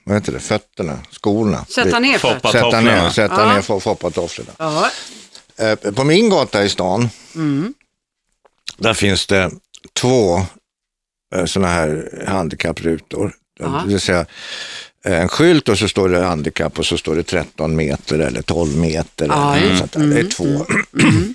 vad 0.03 0.15
heter 0.17 0.31
det, 0.31 0.39
fötterna, 0.39 0.99
skorna. 1.11 1.65
Sätta 1.69 1.99
ner 1.99 2.17
fötterna. 2.17 2.51
Sätta 2.51 2.81
ner, 2.81 3.09
sätta 3.09 3.41
Ja. 3.41 3.53
ner 3.53 3.61
fo- 3.61 3.79
foppatofflorna. 3.79 4.51
Eh, 5.59 5.75
På 5.75 6.03
min 6.03 6.29
gata 6.29 6.63
i 6.63 6.69
stan, 6.69 7.09
där 8.77 8.93
finns 8.93 9.27
det 9.27 9.51
två 9.93 10.41
sådana 11.45 11.73
här 11.73 12.23
handikapprutor. 12.27 13.33
Ja. 13.59 13.67
Det 13.67 13.87
vill 13.87 13.99
säga 13.99 14.25
eh, 15.05 15.21
en 15.21 15.29
skylt 15.29 15.69
och 15.69 15.77
så 15.77 15.87
står 15.87 16.09
det 16.09 16.23
handikapp 16.23 16.79
och 16.79 16.85
så 16.85 16.97
står 16.97 17.15
det 17.15 17.23
13 17.23 17.75
meter 17.75 18.19
eller 18.19 18.41
12 18.41 18.77
meter. 18.77 19.27
Ja, 19.27 19.55
eller 19.55 19.65
mm, 19.65 19.77
sånt 19.77 19.91
där. 19.91 20.07
Det 20.07 20.19
är 20.19 20.29
två. 20.29 20.65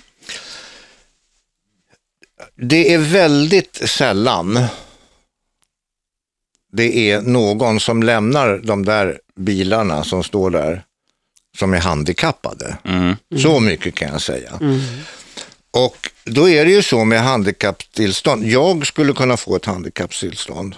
Det 2.57 2.93
är 2.93 2.97
väldigt 2.97 3.89
sällan 3.89 4.59
det 6.75 7.11
är 7.11 7.21
någon 7.21 7.79
som 7.79 8.03
lämnar 8.03 8.57
de 8.63 8.85
där 8.85 9.19
bilarna 9.35 10.03
som 10.03 10.23
står 10.23 10.49
där 10.49 10.83
som 11.55 11.73
är 11.73 11.79
handikappade. 11.79 12.77
Mm. 12.83 13.15
Så 13.37 13.59
mycket 13.59 13.95
kan 13.95 14.07
jag 14.07 14.21
säga. 14.21 14.59
Och 15.71 16.09
då 16.23 16.49
är 16.49 16.65
det 16.65 16.71
ju 16.71 16.83
så 16.83 17.05
med 17.05 17.21
handikapptillstånd. 17.21 18.45
Jag 18.45 18.87
skulle 18.87 19.13
kunna 19.13 19.37
få 19.37 19.55
ett 19.55 19.65
handikapptillstånd. 19.65 20.75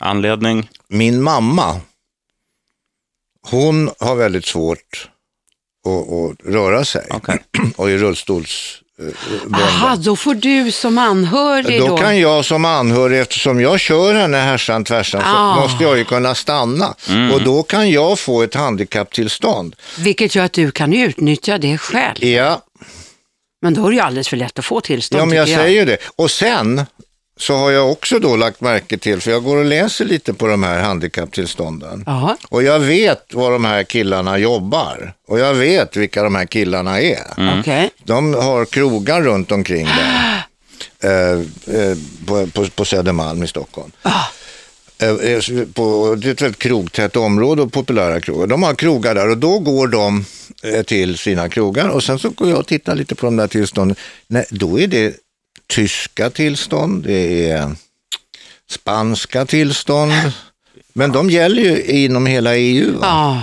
Anledning? 0.00 0.70
Min 0.88 1.22
mamma, 1.22 1.80
hon 3.50 3.90
har 3.98 4.16
väldigt 4.16 4.46
svårt 4.46 5.10
att, 5.86 6.12
att 6.12 6.52
röra 6.54 6.84
sig 6.84 7.06
Okej. 7.10 7.38
och 7.76 7.90
är 7.90 7.98
rullstolsbunden. 7.98 8.87
Aha, 9.54 9.96
då 9.96 10.16
får 10.16 10.34
du 10.34 10.72
som 10.72 10.98
anhörig 10.98 11.80
då. 11.80 11.86
Då 11.88 11.96
kan 11.96 12.18
jag 12.18 12.44
som 12.44 12.64
anhörig, 12.64 13.20
eftersom 13.20 13.60
jag 13.60 13.80
kör 13.80 14.14
henne 14.14 14.36
härsan 14.38 14.84
tvärsan, 14.84 15.22
Ah. 15.24 15.54
så 15.54 15.60
måste 15.60 15.84
jag 15.84 15.98
ju 15.98 16.04
kunna 16.04 16.34
stanna. 16.34 16.94
Och 17.32 17.42
då 17.42 17.62
kan 17.62 17.90
jag 17.90 18.18
få 18.18 18.42
ett 18.42 18.54
handikapptillstånd. 18.54 19.76
Vilket 19.98 20.34
gör 20.34 20.44
att 20.44 20.52
du 20.52 20.70
kan 20.70 20.92
utnyttja 20.92 21.58
det 21.58 21.78
själv. 21.78 22.24
Ja, 22.24 22.62
Men 23.62 23.74
då 23.74 23.86
är 23.86 23.90
det 23.90 23.96
ju 23.96 24.02
alldeles 24.02 24.28
för 24.28 24.36
lätt 24.36 24.58
att 24.58 24.64
få 24.64 24.80
tillstånd 24.80 25.20
ja 25.20 25.26
men 25.26 25.36
jag 25.36 25.46
tycker 25.46 25.58
säger 25.58 25.80
ju 25.80 25.84
det. 25.84 25.96
Och 26.16 26.30
sen 26.30 26.86
så 27.38 27.56
har 27.56 27.70
jag 27.70 27.90
också 27.90 28.18
då 28.18 28.36
lagt 28.36 28.60
märke 28.60 28.98
till, 28.98 29.20
för 29.20 29.30
jag 29.30 29.44
går 29.44 29.56
och 29.56 29.64
läser 29.64 30.04
lite 30.04 30.34
på 30.34 30.46
de 30.46 30.62
här 30.62 30.82
handikapptillstånden. 30.82 32.04
Ja. 32.06 32.36
Och 32.48 32.62
jag 32.62 32.80
vet 32.80 33.34
var 33.34 33.50
de 33.50 33.64
här 33.64 33.84
killarna 33.84 34.38
jobbar. 34.38 35.12
Och 35.28 35.38
jag 35.38 35.54
vet 35.54 35.96
vilka 35.96 36.22
de 36.22 36.34
här 36.34 36.46
killarna 36.46 37.00
är. 37.00 37.58
Okej. 37.60 37.90
De 38.04 38.34
har 38.34 38.64
krogar 38.64 39.22
runt 39.22 39.52
omkring 39.52 39.86
där. 39.86 40.34
Eh, 41.00 41.10
eh, 41.80 41.96
på, 42.26 42.46
på, 42.46 42.66
på 42.74 42.84
Södermalm 42.84 43.42
i 43.42 43.46
Stockholm. 43.46 43.90
Eh, 44.98 45.08
eh, 45.08 45.66
på, 45.74 46.14
det 46.18 46.28
är 46.28 46.32
ett 46.32 46.42
väldigt 46.42 46.58
krogtätt 46.58 47.16
område 47.16 47.62
och 47.62 47.72
populära 47.72 48.20
krogar. 48.20 48.46
De 48.46 48.62
har 48.62 48.74
krogar 48.74 49.14
där 49.14 49.30
och 49.30 49.38
då 49.38 49.58
går 49.58 49.88
de 49.88 50.24
eh, 50.62 50.82
till 50.82 51.18
sina 51.18 51.48
krogar 51.48 51.88
och 51.88 52.02
sen 52.02 52.18
så 52.18 52.30
går 52.30 52.48
jag 52.48 52.58
och 52.58 52.66
tittar 52.66 52.96
lite 52.96 53.14
på 53.14 53.26
de 53.26 53.36
där 53.36 53.46
tillstånden. 53.46 53.96
Nej, 54.26 54.46
då 54.50 54.80
är 54.80 54.86
det 54.86 55.14
tyska 55.68 56.30
tillstånd, 56.30 57.02
det 57.04 57.50
är 57.50 57.70
spanska 58.70 59.46
tillstånd. 59.46 60.12
Men 60.92 61.12
de 61.12 61.30
gäller 61.30 61.62
ju 61.62 61.82
inom 61.82 62.26
hela 62.26 62.56
EU. 62.56 62.98
Va? 62.98 63.06
Ja. 63.06 63.42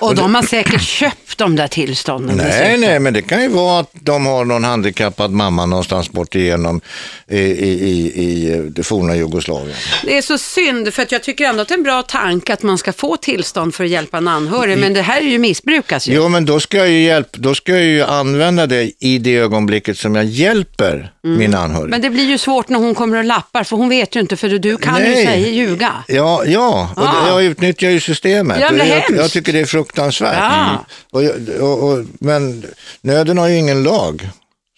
Och 0.00 0.14
de 0.14 0.34
har 0.34 0.42
säkert 0.42 0.82
köpt 0.82 1.38
de 1.38 1.56
där 1.56 1.68
tillstånden. 1.68 2.36
Nej, 2.36 2.46
dessutom. 2.46 2.80
nej, 2.80 2.98
men 3.00 3.12
det 3.14 3.22
kan 3.22 3.42
ju 3.42 3.48
vara 3.48 3.80
att 3.80 3.90
de 3.92 4.26
har 4.26 4.44
någon 4.44 4.64
handikappad 4.64 5.30
mamma 5.30 5.66
någonstans 5.66 6.10
bort 6.10 6.34
igenom 6.34 6.80
i, 7.28 7.38
i, 7.38 7.68
i, 7.68 8.22
i 8.24 8.62
det 8.70 8.82
forna 8.82 9.16
Jugoslavien. 9.16 9.76
Det 10.04 10.16
är 10.18 10.22
så 10.22 10.38
synd, 10.38 10.94
för 10.94 11.02
att 11.02 11.12
jag 11.12 11.22
tycker 11.22 11.44
ändå 11.44 11.62
att 11.62 11.68
det 11.68 11.74
är 11.74 11.78
en 11.78 11.82
bra 11.84 12.02
tanke 12.02 12.52
att 12.52 12.62
man 12.62 12.78
ska 12.78 12.92
få 12.92 13.16
tillstånd 13.16 13.74
för 13.74 13.84
att 13.84 13.90
hjälpa 13.90 14.18
en 14.18 14.28
anhörig, 14.28 14.78
men 14.78 14.92
det 14.94 15.02
här 15.02 15.20
är 15.20 15.24
ju 15.26 15.38
missbrukas 15.38 16.08
ju. 16.08 16.14
Jo, 16.14 16.28
men 16.28 16.44
då 16.44 16.60
ska 16.60 16.76
jag 16.76 16.88
ju, 16.88 17.02
hjälp, 17.02 17.32
då 17.32 17.54
ska 17.54 17.72
jag 17.72 17.82
ju 17.82 18.02
använda 18.02 18.66
det 18.66 18.92
i 18.98 19.18
det 19.18 19.36
ögonblicket 19.36 19.98
som 19.98 20.14
jag 20.14 20.24
hjälper 20.24 21.12
min 21.22 21.54
anhörig. 21.54 21.90
Men 21.90 22.00
det 22.02 22.10
blir 22.10 22.24
ju 22.24 22.38
svårt 22.38 22.68
när 22.68 22.78
hon 22.78 22.94
kommer 22.94 23.18
och 23.18 23.24
lappar, 23.24 23.64
för 23.64 23.76
hon 23.76 23.88
vet 23.88 24.16
ju 24.16 24.20
inte, 24.20 24.36
för 24.36 24.48
du 24.48 24.76
kan 24.76 24.98
ju 24.98 25.02
Nej. 25.02 25.26
säga 25.26 25.48
ljuga. 25.48 25.92
Ja, 26.08 26.44
ja 26.46 26.90
och 26.96 27.02
Ah. 27.02 27.28
jag 27.28 27.44
utnyttjar 27.44 27.90
ju 27.90 28.00
systemet. 28.00 28.60
Jävla 28.60 28.84
Och 28.84 28.90
jag, 28.90 29.04
jag 29.16 29.30
tycker 29.30 29.52
det 29.52 29.60
är 29.60 29.66
fruktansvärt. 29.70 30.36
Ja. 30.38 30.70
Mm. 30.70 31.30
Och, 31.60 31.60
och, 31.68 31.88
och, 31.92 32.04
men 32.20 32.64
nöden 33.02 33.38
har 33.38 33.48
ju 33.48 33.56
ingen 33.56 33.82
lag. 33.82 34.28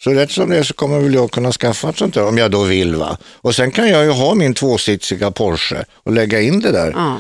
Så 0.05 0.11
rätt 0.11 0.31
som 0.31 0.51
det 0.51 0.59
är 0.59 0.63
så 0.63 0.75
kommer 0.75 0.99
väl 1.01 1.15
jag 1.15 1.31
kunna 1.31 1.53
skaffa 1.53 1.89
ett 1.89 1.99
sånt 1.99 2.15
där 2.15 2.27
om 2.27 2.39
jag 2.39 2.51
då 2.51 2.63
vill. 2.63 2.95
va. 2.95 3.17
Och 3.41 3.55
sen 3.55 3.71
kan 3.71 3.89
jag 3.89 4.05
ju 4.05 4.11
ha 4.11 4.35
min 4.35 4.55
tvåsitsiga 4.55 5.31
Porsche 5.31 5.85
och 6.05 6.13
lägga 6.13 6.41
in 6.41 6.61
det 6.61 6.73
där. 6.73 6.93
Ja. 6.97 7.19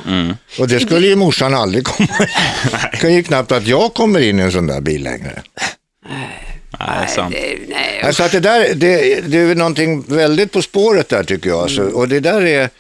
Och 0.59 0.69
det 0.69 0.81
skulle 0.81 1.07
ju 1.07 1.17
morsan 1.17 1.55
aldrig 1.55 1.85
komma 1.85 2.09
Det 2.93 2.97
kan 2.97 3.14
ju 3.14 3.23
knappt 3.23 3.52
att 3.52 3.67
jag 3.67 3.95
kommer 3.95 4.21
in 4.21 4.41
i 4.41 4.43
en 4.43 4.52
sån 4.52 4.67
där 4.67 4.81
bil 4.81 5.02
längre. 5.02 5.43
Nej, 6.79 7.09
sant. 7.09 7.35
Det- 7.35 7.59
nej, 7.69 8.02
Alltså 8.05 8.23
att 8.23 8.33
det 8.33 8.41
där, 8.41 8.75
det, 8.75 9.21
det 9.21 9.38
är 9.38 9.55
någonting 9.55 10.05
väldigt 10.09 10.52
på 10.52 10.62
spåret 10.62 11.09
där 11.09 11.25
tycker 11.25 11.50
jag. 11.50 11.59
Alltså. 11.61 11.83
Och 11.83 12.09
det 12.09 12.21
där 12.21 12.43
är, 12.47 12.71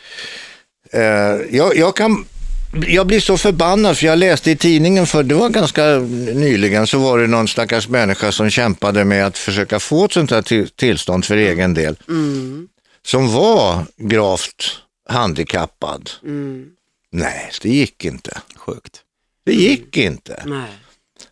eh, 0.92 1.40
jag, 1.50 1.76
jag 1.76 1.96
kan, 1.96 2.24
jag 2.86 3.06
blir 3.06 3.20
så 3.20 3.36
förbannad 3.38 3.98
för 3.98 4.06
jag 4.06 4.18
läste 4.18 4.50
i 4.50 4.56
tidningen 4.56 5.06
för 5.06 5.22
det 5.22 5.34
var 5.34 5.48
ganska 5.48 5.84
nyligen 6.34 6.86
så 6.86 6.98
var 6.98 7.18
det 7.18 7.26
någon 7.26 7.48
stackars 7.48 7.88
människa 7.88 8.32
som 8.32 8.50
kämpade 8.50 9.04
med 9.04 9.26
att 9.26 9.38
försöka 9.38 9.80
få 9.80 10.04
ett 10.04 10.12
sånt 10.12 10.30
här 10.30 10.42
till, 10.42 10.68
tillstånd 10.68 11.24
för 11.24 11.36
egen 11.36 11.74
del. 11.74 11.96
Som 13.06 13.32
var 13.32 13.84
gravt 13.96 14.78
handikappad. 15.08 16.10
Nej, 17.12 17.50
det 17.62 17.68
gick 17.68 18.04
inte. 18.04 18.38
Sjukt. 18.56 19.00
Det 19.46 19.52
gick 19.54 19.96
inte. 19.96 20.42
nej. 20.46 20.70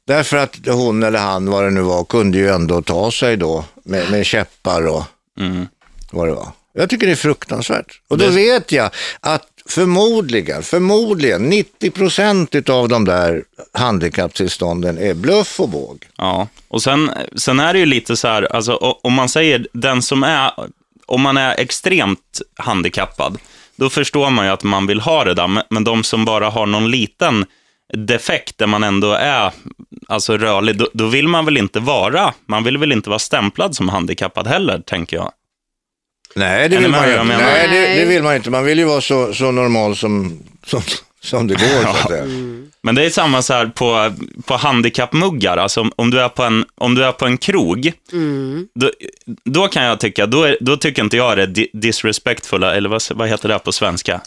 Därför 0.06 0.37
att 0.37 0.56
hon 0.66 1.02
eller 1.02 1.18
han, 1.18 1.47
vad 1.50 1.64
det 1.64 1.70
nu 1.70 1.80
var, 1.80 2.04
kunde 2.04 2.38
ju 2.38 2.49
ändå 2.49 2.82
ta 2.82 3.11
sig 3.11 3.37
då 3.37 3.64
med, 3.85 4.11
med 4.11 4.26
käppar 4.26 4.87
och 4.87 5.04
Mm. 5.40 5.66
vad 6.11 6.28
det 6.28 6.35
var. 6.35 6.49
Jag 6.73 6.90
tycker 6.90 7.06
det 7.06 7.12
är 7.12 7.16
fruktansvärt. 7.16 8.00
Och 8.09 8.18
då 8.18 8.25
Det- 8.26 8.30
vet 8.30 8.73
jag 8.73 8.90
att 9.20 9.50
förmodligen, 9.69 10.62
förmodligen 10.62 11.43
90 11.49 11.90
procent 11.90 12.69
av 12.69 12.88
de 12.88 13.05
där 13.05 13.45
handikapptillstånden 13.73 14.99
är 14.99 15.14
bluff 15.14 15.61
och 15.61 15.69
båg. 15.69 16.07
Ja, 16.17 16.49
och 16.69 16.83
sen, 16.83 17.11
sen 17.37 17.61
är 17.61 17.73
det 17.73 17.79
ju 17.79 17.87
lite 17.87 18.17
så 18.17 18.29
här, 18.29 18.57
alltså, 18.57 18.75
om 19.02 19.12
man 19.12 19.29
säger 19.29 19.67
den 19.73 20.02
som 20.02 20.23
är, 20.23 20.52
om 21.07 21.21
man 21.21 21.37
är 21.37 21.61
extremt 21.61 22.40
handikappad, 22.57 23.38
då 23.76 23.90
förstår 23.90 24.31
man 24.31 24.47
ju 24.47 24.52
att 24.52 24.62
man 24.62 24.87
vill 24.87 25.00
ha 25.00 25.25
det 25.25 25.35
där, 25.35 25.49
men, 25.49 25.64
men 25.71 25.85
de 25.85 26.05
som 26.05 26.25
bara 26.25 26.50
har 26.50 26.67
någon 26.67 26.90
liten 26.90 27.47
defekt 27.93 28.59
där 28.59 28.67
man 28.67 28.85
ändå 28.85 29.12
är 29.12 29.52
alltså 30.09 30.37
rörlig, 30.37 30.79
då, 30.79 30.88
då 30.93 31.07
vill 31.07 31.29
man 31.29 31.45
väl 31.45 31.57
inte 31.57 31.81
vara, 31.81 32.35
man 32.47 32.64
vill 32.64 32.79
väl 32.79 32.93
inte 32.93 33.11
vara 33.11 33.19
stämplad 33.19 33.76
som 33.76 33.88
handikappad 33.88 34.47
heller, 34.47 34.79
tänker 34.79 35.17
jag. 35.17 35.33
Nej, 36.34 36.68
det 36.68 36.76
vill 36.76 36.90
med 36.90 37.00
man 37.00 37.08
ju 37.08 37.14
inte. 37.20 37.37
Nej, 37.37 37.68
det, 37.68 38.00
det 38.00 38.04
vill 38.04 38.22
man 38.22 38.37
inte. 38.37 38.50
Man 38.50 38.64
vill 38.64 38.78
ju 38.78 38.84
vara 38.84 39.00
så, 39.00 39.34
så 39.34 39.50
normal 39.50 39.96
som, 39.96 40.38
som, 40.66 40.82
som 41.22 41.46
det 41.46 41.54
går. 41.54 41.82
Så 41.82 41.88
att 41.88 42.08
säga. 42.08 42.25
Men 42.82 42.94
det 42.94 43.04
är 43.04 43.10
samma 43.10 43.42
så 43.42 43.52
här 43.52 43.66
på, 43.66 44.12
på 44.44 44.56
handikappmuggar, 44.56 45.56
alltså 45.56 45.80
om, 45.80 45.92
om, 45.96 46.10
du 46.10 46.20
är 46.20 46.28
på 46.28 46.42
en, 46.42 46.64
om 46.75 46.94
du 46.94 47.04
är 47.04 47.12
på 47.12 47.26
en 47.26 47.38
krog, 47.38 47.92
då, 48.75 48.90
då 49.44 49.68
kan 49.68 49.84
jag 49.84 50.00
tycka, 50.00 50.26
då, 50.26 50.42
är, 50.42 50.56
då 50.60 50.76
tycker 50.76 51.02
inte 51.02 51.16
jag 51.16 51.37
det 51.37 51.42
är 51.42 51.46
di- 51.46 51.70
disrespectfulla, 51.72 52.75
eller 52.75 52.88
vad, 52.88 53.02
vad 53.14 53.28
heter 53.28 53.49
det 53.49 53.58
på 53.58 53.72
svenska? 53.72 54.20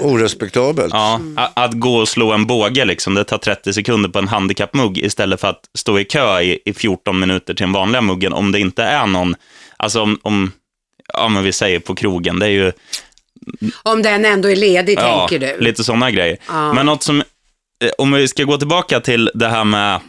Orespektabelt. 0.00 0.92
Ja, 0.94 1.20
a- 1.36 1.48
att 1.54 1.72
gå 1.72 1.96
och 1.96 2.08
slå 2.08 2.32
en 2.32 2.46
båge, 2.46 2.84
liksom, 2.84 3.14
det 3.14 3.24
tar 3.24 3.38
30 3.38 3.72
sekunder 3.72 4.08
på 4.08 4.18
en 4.18 4.28
handikappmugg 4.28 4.98
istället 4.98 5.40
för 5.40 5.48
att 5.48 5.60
stå 5.78 5.98
i 5.98 6.04
kö 6.04 6.40
i, 6.40 6.58
i 6.64 6.72
14 6.72 7.20
minuter 7.20 7.54
till 7.54 7.64
den 7.64 7.72
vanliga 7.72 8.00
muggen 8.02 8.32
om 8.32 8.52
det 8.52 8.60
inte 8.60 8.82
är 8.82 9.06
någon, 9.06 9.34
alltså 9.76 10.00
om, 10.02 10.18
om 10.22 10.52
ja 11.12 11.28
men 11.28 11.44
vi 11.44 11.52
säger 11.52 11.78
på 11.78 11.94
krogen, 11.94 12.38
det 12.38 12.46
är 12.46 12.50
ju 12.50 12.72
Om 13.82 14.02
den 14.02 14.24
ändå 14.24 14.50
är 14.50 14.56
ledig, 14.56 14.98
ja, 14.98 15.28
tänker 15.28 15.46
du. 15.58 15.64
lite 15.64 15.84
sådana 15.84 16.10
grejer. 16.10 16.36
Ja. 16.48 16.72
Men 16.72 16.86
något 16.86 17.02
som, 17.02 17.20
eh, 17.20 17.90
om 17.98 18.12
vi 18.12 18.28
ska 18.28 18.44
gå 18.44 18.58
tillbaka 18.58 19.00
till 19.00 19.30
det 19.34 19.48
här 19.48 19.64
med, 19.64 20.00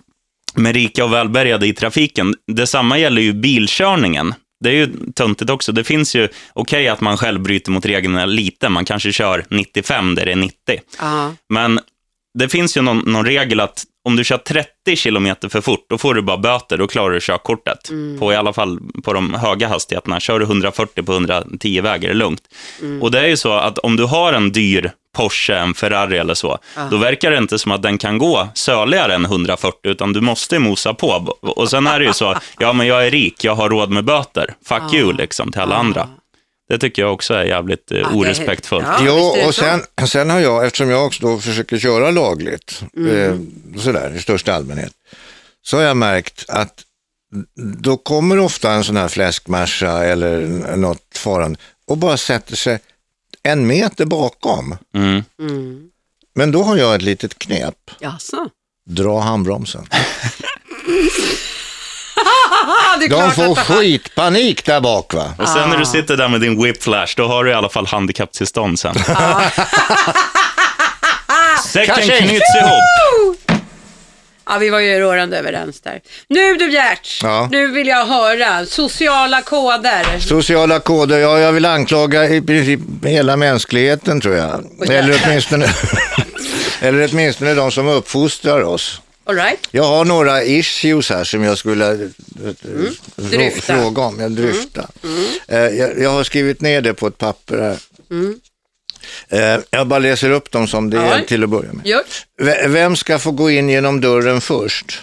med 0.56 0.76
rika 0.76 1.06
och 1.06 1.14
välbärgade 1.14 1.68
i 1.68 1.74
trafiken, 1.74 2.34
detsamma 2.48 2.98
gäller 2.98 3.22
ju 3.22 3.34
bilkörningen. 3.34 4.34
Det 4.64 4.70
är 4.70 4.74
ju 4.74 4.90
töntigt 5.16 5.52
också. 5.52 5.72
Det 5.72 5.84
finns 5.84 6.16
ju, 6.16 6.28
okej 6.54 6.88
att 6.88 7.02
man 7.02 7.18
själv 7.18 7.42
bryter 7.42 7.72
mot 7.72 7.86
reglerna 7.86 8.26
lite, 8.26 8.70
man 8.70 8.86
kanske 8.86 9.12
kör 9.12 9.46
95 9.50 10.16
där 10.16 10.26
det 10.26 10.32
är 10.32 10.36
90. 10.36 10.56
Ja. 11.00 11.34
Men 11.50 11.80
det 12.40 12.50
finns 12.50 12.78
ju 12.78 12.82
någon, 12.82 12.98
någon 12.98 13.26
regel 13.26 13.60
att 13.60 13.84
om 14.06 14.16
du 14.16 14.24
kör 14.24 14.38
30 14.38 14.96
kilometer 14.96 15.50
för 15.50 15.62
fort, 15.62 15.86
då 15.90 15.98
får 15.98 16.14
du 16.14 16.22
bara 16.22 16.38
böter, 16.38 16.78
då 16.78 16.88
klarar 16.88 17.14
du 17.14 17.20
körkortet. 17.22 17.90
På 18.20 18.34
i 18.34 18.36
alla 18.36 18.54
fall 18.54 18.80
på 19.04 19.14
de 19.14 19.34
höga 19.34 19.68
hastigheterna. 19.68 20.20
Kör 20.20 20.40
du 20.40 20.46
140 20.46 21.04
på 21.04 21.12
110 21.12 21.82
vägar 21.82 22.10
är 22.10 22.14
det 22.14 22.20
lugnt. 22.20 22.42
Och 23.02 23.12
det 23.12 23.20
är 23.20 23.28
ju 23.28 23.38
så 23.38 23.54
att 23.54 23.78
om 23.78 23.96
du 23.96 24.04
har 24.04 24.34
en 24.34 24.52
dyr 24.52 24.92
Porsche, 25.18 25.54
en 25.56 25.74
Ferrari 25.74 26.18
eller 26.18 26.34
så, 26.34 26.58
då 26.92 26.98
verkar 26.98 27.32
det 27.32 27.38
inte 27.38 27.60
som 27.60 27.72
att 27.72 27.82
den 27.82 27.98
kan 27.98 28.18
gå 28.18 28.48
söligare 28.54 29.14
än 29.16 29.26
140, 29.26 29.78
utan 29.84 30.14
du 30.14 30.22
måste 30.22 30.60
mosa 30.60 30.94
på. 30.94 31.38
Och 31.42 31.70
sen 31.70 31.88
är 31.88 32.00
det 32.00 32.06
ju 32.06 32.14
så, 32.14 32.36
ja 32.60 32.74
men 32.74 32.88
jag 32.88 33.08
är 33.08 33.12
rik, 33.12 33.44
jag 33.44 33.56
har 33.56 33.70
råd 33.70 33.90
med 33.92 34.04
böter. 34.06 34.54
Fuck 34.66 34.94
you 34.94 35.14
liksom 35.14 35.52
till 35.52 35.62
alla 35.62 35.76
andra. 35.76 36.08
Det 36.74 36.80
tycker 36.80 37.02
jag 37.02 37.14
också 37.14 37.34
är 37.34 37.44
jävligt 37.44 37.92
eh, 37.92 38.16
orespektfullt. 38.16 38.86
Ja, 38.88 39.00
jo, 39.02 39.48
och 39.48 39.56
sen, 39.56 39.82
sen 40.08 40.30
har 40.30 40.40
jag, 40.40 40.66
eftersom 40.66 40.90
jag 40.90 41.06
också 41.06 41.28
då 41.28 41.40
försöker 41.40 41.80
köra 41.80 42.12
lagligt, 42.12 42.84
eh, 42.98 43.38
sådär 43.80 44.16
i 44.16 44.22
största 44.22 44.54
allmänhet, 44.54 44.94
så 45.62 45.78
har 45.78 45.84
jag 45.84 45.98
märkt 45.98 46.46
att 46.48 46.84
då 47.82 47.98
kommer 47.98 48.40
ofta 48.40 48.72
en 48.72 48.84
sån 48.84 48.98
här 48.98 49.08
fläskmärsa 49.08 50.06
eller 50.06 50.42
något 50.76 51.18
farande 51.18 51.60
och 51.88 51.98
bara 51.98 52.18
sätter 52.18 52.56
sig 52.56 52.80
en 53.44 53.68
meter 53.68 54.06
bakom. 54.06 54.76
Mm. 54.96 55.90
Men 56.36 56.52
då 56.52 56.64
har 56.64 56.78
jag 56.78 56.96
ett 56.96 57.02
litet 57.02 57.40
knep. 57.40 57.92
Jaså? 58.00 58.50
Dra 58.86 59.20
handbromsen. 59.20 59.88
det 63.00 63.06
är 63.06 63.10
De 63.10 63.32
får 63.32 63.56
skitpanik 63.56 64.66
där 64.66 64.82
bak 64.82 65.14
va. 65.14 65.34
Och 65.38 65.48
sen 65.50 65.70
när 65.70 65.78
du 65.78 65.86
sitter 65.86 66.18
där 66.18 66.28
med 66.28 66.42
din 66.42 66.64
whiplash, 66.64 67.14
då 67.18 67.28
har 67.28 67.44
du 67.44 67.52
i 67.52 67.54
alla 67.54 67.70
fall 67.70 67.86
handikapptillstånd 67.88 68.80
sen. 68.80 68.96
Säcken 71.68 71.96
Kanske. 71.96 72.18
knyts 72.22 72.56
ihop. 72.62 72.84
Ja, 74.46 74.58
vi 74.58 74.70
var 74.70 74.80
ju 74.80 75.00
rörande 75.00 75.38
överens 75.38 75.82
där. 75.82 76.00
Nu 76.30 76.56
du 76.56 76.72
Gert, 76.72 77.20
Ja. 77.24 77.48
nu 77.52 77.68
vill 77.68 77.88
jag 77.88 78.06
höra 78.06 78.66
sociala 78.66 79.42
koder. 79.42 80.20
Sociala 80.20 80.80
koder, 80.80 81.20
ja 81.20 81.40
jag 81.40 81.52
vill 81.52 81.66
anklaga 81.66 82.26
i 82.30 82.42
princip 82.42 82.80
hela 83.06 83.36
mänskligheten 83.38 84.22
tror 84.22 84.36
jag. 84.36 84.66
Eller 84.90 85.22
åtminstone, 85.26 85.66
eller 86.82 87.10
åtminstone 87.12 87.54
de 87.54 87.72
som 87.72 87.88
uppfostrar 87.88 88.62
oss. 88.64 89.02
All 89.26 89.36
right? 89.36 89.68
Jag 89.72 89.84
har 89.84 90.06
några 90.06 90.44
issues 90.44 91.10
här 91.10 91.24
som 91.24 91.44
jag 91.44 91.58
skulle 91.58 91.92
eh, 91.92 91.98
frå- 92.36 92.98
Dryfta. 93.16 93.62
fråga 93.82 94.02
om. 94.02 94.20
Jag, 94.20 94.32
dryfta. 94.32 94.90
Eh, 95.48 95.58
jag, 95.60 96.00
jag 96.00 96.10
har 96.10 96.24
skrivit 96.24 96.62
ner 96.62 96.82
det 96.82 96.94
på 96.94 97.08
ett 97.08 97.18
papper 97.18 97.58
här. 97.58 97.78
Eh, 99.30 99.64
jag 99.70 99.88
bara 99.88 100.00
läser 100.00 100.30
upp 100.32 100.52
dem 100.52 100.68
som 100.68 100.90
det 100.90 100.98
är 100.98 101.22
till 101.22 101.44
att 101.44 101.50
börja 101.50 101.74
med. 101.74 102.04
Vem 102.72 102.96
ska 102.96 103.20
få 103.20 103.32
gå 103.32 103.50
in 103.52 103.70
genom 103.70 104.02
dörren 104.02 104.42
först? 104.42 105.02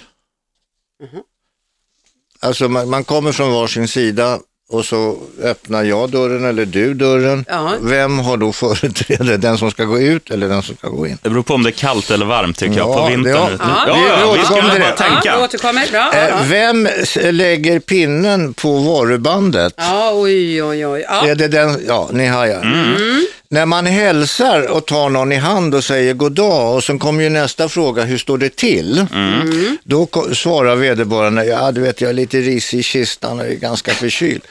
Alltså 2.40 2.68
man, 2.68 2.88
man 2.90 3.04
kommer 3.04 3.32
från 3.32 3.52
varsin 3.52 3.88
sida 3.88 4.40
och 4.70 4.84
så 4.84 5.16
öppnar 5.42 5.82
jag 5.84 6.10
dörren 6.10 6.44
eller 6.44 6.64
du 6.66 6.94
dörren. 6.94 7.44
Ja. 7.48 7.72
Vem 7.80 8.18
har 8.18 8.36
då 8.36 8.52
företräde? 8.52 9.36
Den 9.36 9.58
som 9.58 9.70
ska 9.70 9.84
gå 9.84 10.00
ut 10.00 10.30
eller 10.30 10.48
den 10.48 10.62
som 10.62 10.76
ska 10.76 10.88
gå 10.88 11.06
in? 11.06 11.18
Det 11.22 11.30
beror 11.30 11.42
på 11.42 11.54
om 11.54 11.62
det 11.62 11.68
är 11.70 11.72
kallt 11.72 12.10
eller 12.10 12.26
varmt 12.26 12.56
tycker 12.58 12.76
jag, 12.78 12.88
Ja, 12.88 13.02
på 13.02 13.08
vintern. 13.10 13.32
ja. 13.34 13.48
Ja. 13.58 13.84
ja, 13.86 13.94
Vi- 13.94 14.00
vi 14.00 14.08
ja, 14.08 14.16
vi 14.32 14.38
återkommer 14.40 14.70
till 14.72 14.80
det. 14.80 14.92
tänka. 14.96 15.20
Ja, 15.24 15.44
återkommer. 15.44 15.86
Bra. 15.90 16.12
Eh, 16.14 16.34
Vem 16.48 16.88
lägger 17.30 17.80
pinnen 17.80 18.54
på 18.54 18.72
varubandet? 18.78 19.74
ja 19.76 20.10
oj, 20.14 20.62
oj, 20.62 20.86
oj. 20.86 21.04
Ja. 21.08 21.26
Är 21.28 21.34
det 21.34 21.48
den, 21.48 21.80
ja, 21.88 22.08
ni 22.12 22.26
hajar. 22.26 22.62
Mm. 22.62 23.26
När 23.52 23.66
man 23.66 23.86
hälsar 23.86 24.70
och 24.70 24.86
tar 24.86 25.08
någon 25.08 25.32
i 25.32 25.36
hand 25.36 25.74
och 25.74 25.84
säger 25.84 26.14
god 26.14 26.32
dag 26.32 26.74
och 26.76 26.84
sen 26.84 26.98
kommer 26.98 27.22
ju 27.22 27.28
nästa 27.28 27.68
fråga, 27.68 28.04
hur 28.04 28.18
står 28.18 28.38
det 28.38 28.56
till? 28.56 29.06
Mm. 29.12 29.78
Då 29.84 30.06
ko- 30.06 30.34
svarar 30.34 30.76
vederbörande, 30.76 31.44
ja 31.44 31.72
du 31.72 31.80
vet 31.80 32.00
jag 32.00 32.08
är 32.10 32.14
lite 32.14 32.38
risig 32.40 32.78
i 32.78 32.82
kistan 32.82 33.40
och 33.40 33.46
är 33.46 33.54
ganska 33.54 33.94
förkyld. 33.94 34.42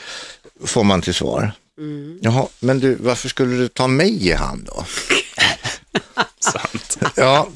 Får 0.65 0.83
man 0.83 1.01
till 1.01 1.13
svar. 1.13 1.51
Mm. 1.77 2.19
Jaha, 2.21 2.47
men 2.59 2.79
du, 2.79 2.95
varför 2.99 3.29
skulle 3.29 3.55
du 3.57 3.67
ta 3.67 3.87
mig 3.87 4.27
i 4.27 4.33
hand 4.33 4.69
då? 4.75 4.85
Sant. 6.39 6.97
Ja, 7.15 7.47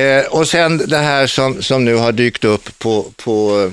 eh, 0.00 0.24
och 0.26 0.48
sen 0.48 0.78
det 0.78 0.98
här 0.98 1.26
som, 1.26 1.62
som 1.62 1.84
nu 1.84 1.94
har 1.94 2.12
dykt 2.12 2.44
upp 2.44 2.78
på, 2.78 3.06
på 3.16 3.70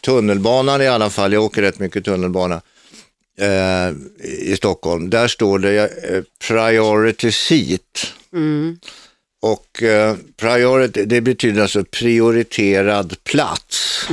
tunnelbanan 0.00 0.82
i 0.82 0.88
alla 0.88 1.10
fall, 1.10 1.32
jag 1.32 1.42
åker 1.42 1.62
rätt 1.62 1.78
mycket 1.78 2.04
tunnelbana 2.04 2.60
eh, 3.42 3.94
i 4.28 4.56
Stockholm, 4.56 5.10
där 5.10 5.28
står 5.28 5.58
det 5.58 5.80
eh, 5.80 6.22
priority 6.48 7.32
seat. 7.32 8.14
Och 9.42 9.82
eh, 9.82 10.16
priority, 10.40 11.04
det 11.04 11.20
betyder 11.20 11.62
alltså 11.62 11.84
prioriterad 11.84 13.16
plats. 13.24 14.06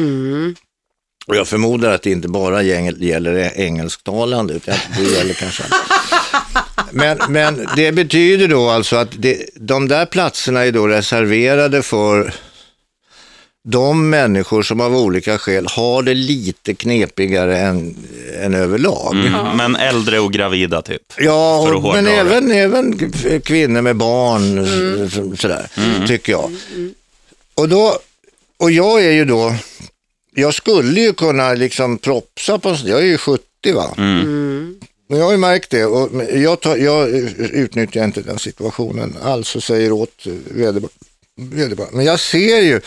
Och 1.27 1.36
jag 1.36 1.48
förmodar 1.48 1.91
att 1.91 2.01
det 2.01 2.12
inte 2.12 2.27
bara 2.27 2.62
gäller 2.62 3.59
engelsktalande, 3.59 4.53
utan 4.53 4.75
det 4.98 5.03
gäller 5.03 5.33
kanske 5.33 5.63
men, 6.91 7.17
men 7.29 7.67
det 7.75 7.91
betyder 7.91 8.48
då 8.48 8.69
alltså 8.69 8.95
att 8.95 9.09
det, 9.17 9.50
de 9.55 9.88
där 9.88 10.05
platserna 10.05 10.65
är 10.65 10.71
då 10.71 10.88
reserverade 10.88 11.81
för 11.81 12.33
de 13.68 14.10
människor 14.10 14.63
som 14.63 14.82
av 14.82 14.96
olika 14.96 15.38
skäl 15.38 15.68
har 15.70 16.04
det 16.04 16.13
lite 16.13 16.74
knepigare 16.74 17.58
än, 17.60 17.96
än 18.39 18.54
överlag. 18.54 19.16
Mm, 19.16 19.58
men 19.58 19.75
äldre 19.75 20.20
och 20.20 20.34
gravida 20.34 20.82
typ. 20.82 21.01
Ja, 21.18 21.58
och, 21.75 21.94
men 21.94 22.08
även, 22.08 22.51
även 22.51 23.12
kvinnor 23.44 23.82
med 23.82 23.96
barn, 23.96 24.66
så- 25.10 25.36
sådär, 25.42 25.68
tycker 26.08 26.32
jag. 26.32 26.52
Och, 27.54 27.69
då, 27.69 28.00
och 28.58 28.72
jag 28.72 29.04
är 29.06 29.12
ju 29.12 29.26
då, 29.26 29.56
jag 30.36 30.54
skulle 30.54 31.02
ju 31.02 31.13
kunna 31.13 31.54
liksom 31.54 31.98
propsa 31.98 32.60
på, 32.60 32.78
jag 32.86 33.00
är 33.00 33.06
ju 33.06 33.17
70 33.17 33.43
va. 33.74 33.93
Men 33.98 35.19
jag 35.19 35.26
har 35.26 35.32
ju 35.32 35.38
märkt 35.38 35.69
det 35.69 35.86
och 35.86 36.24
jag, 36.34 36.60
tar, 36.60 36.78
jag 36.78 37.10
utnyttjar 37.39 38.04
inte 38.06 38.22
den 38.22 38.39
situationen 38.39 39.15
alls 39.24 39.56
och 39.56 39.63
säger 39.63 39.91
åt 39.91 40.26
vederbör- 40.56 40.89
vederbörande. 41.36 41.95
Men 41.98 42.06
jag 42.06 42.19
ser 42.19 42.62
ju 42.62 42.82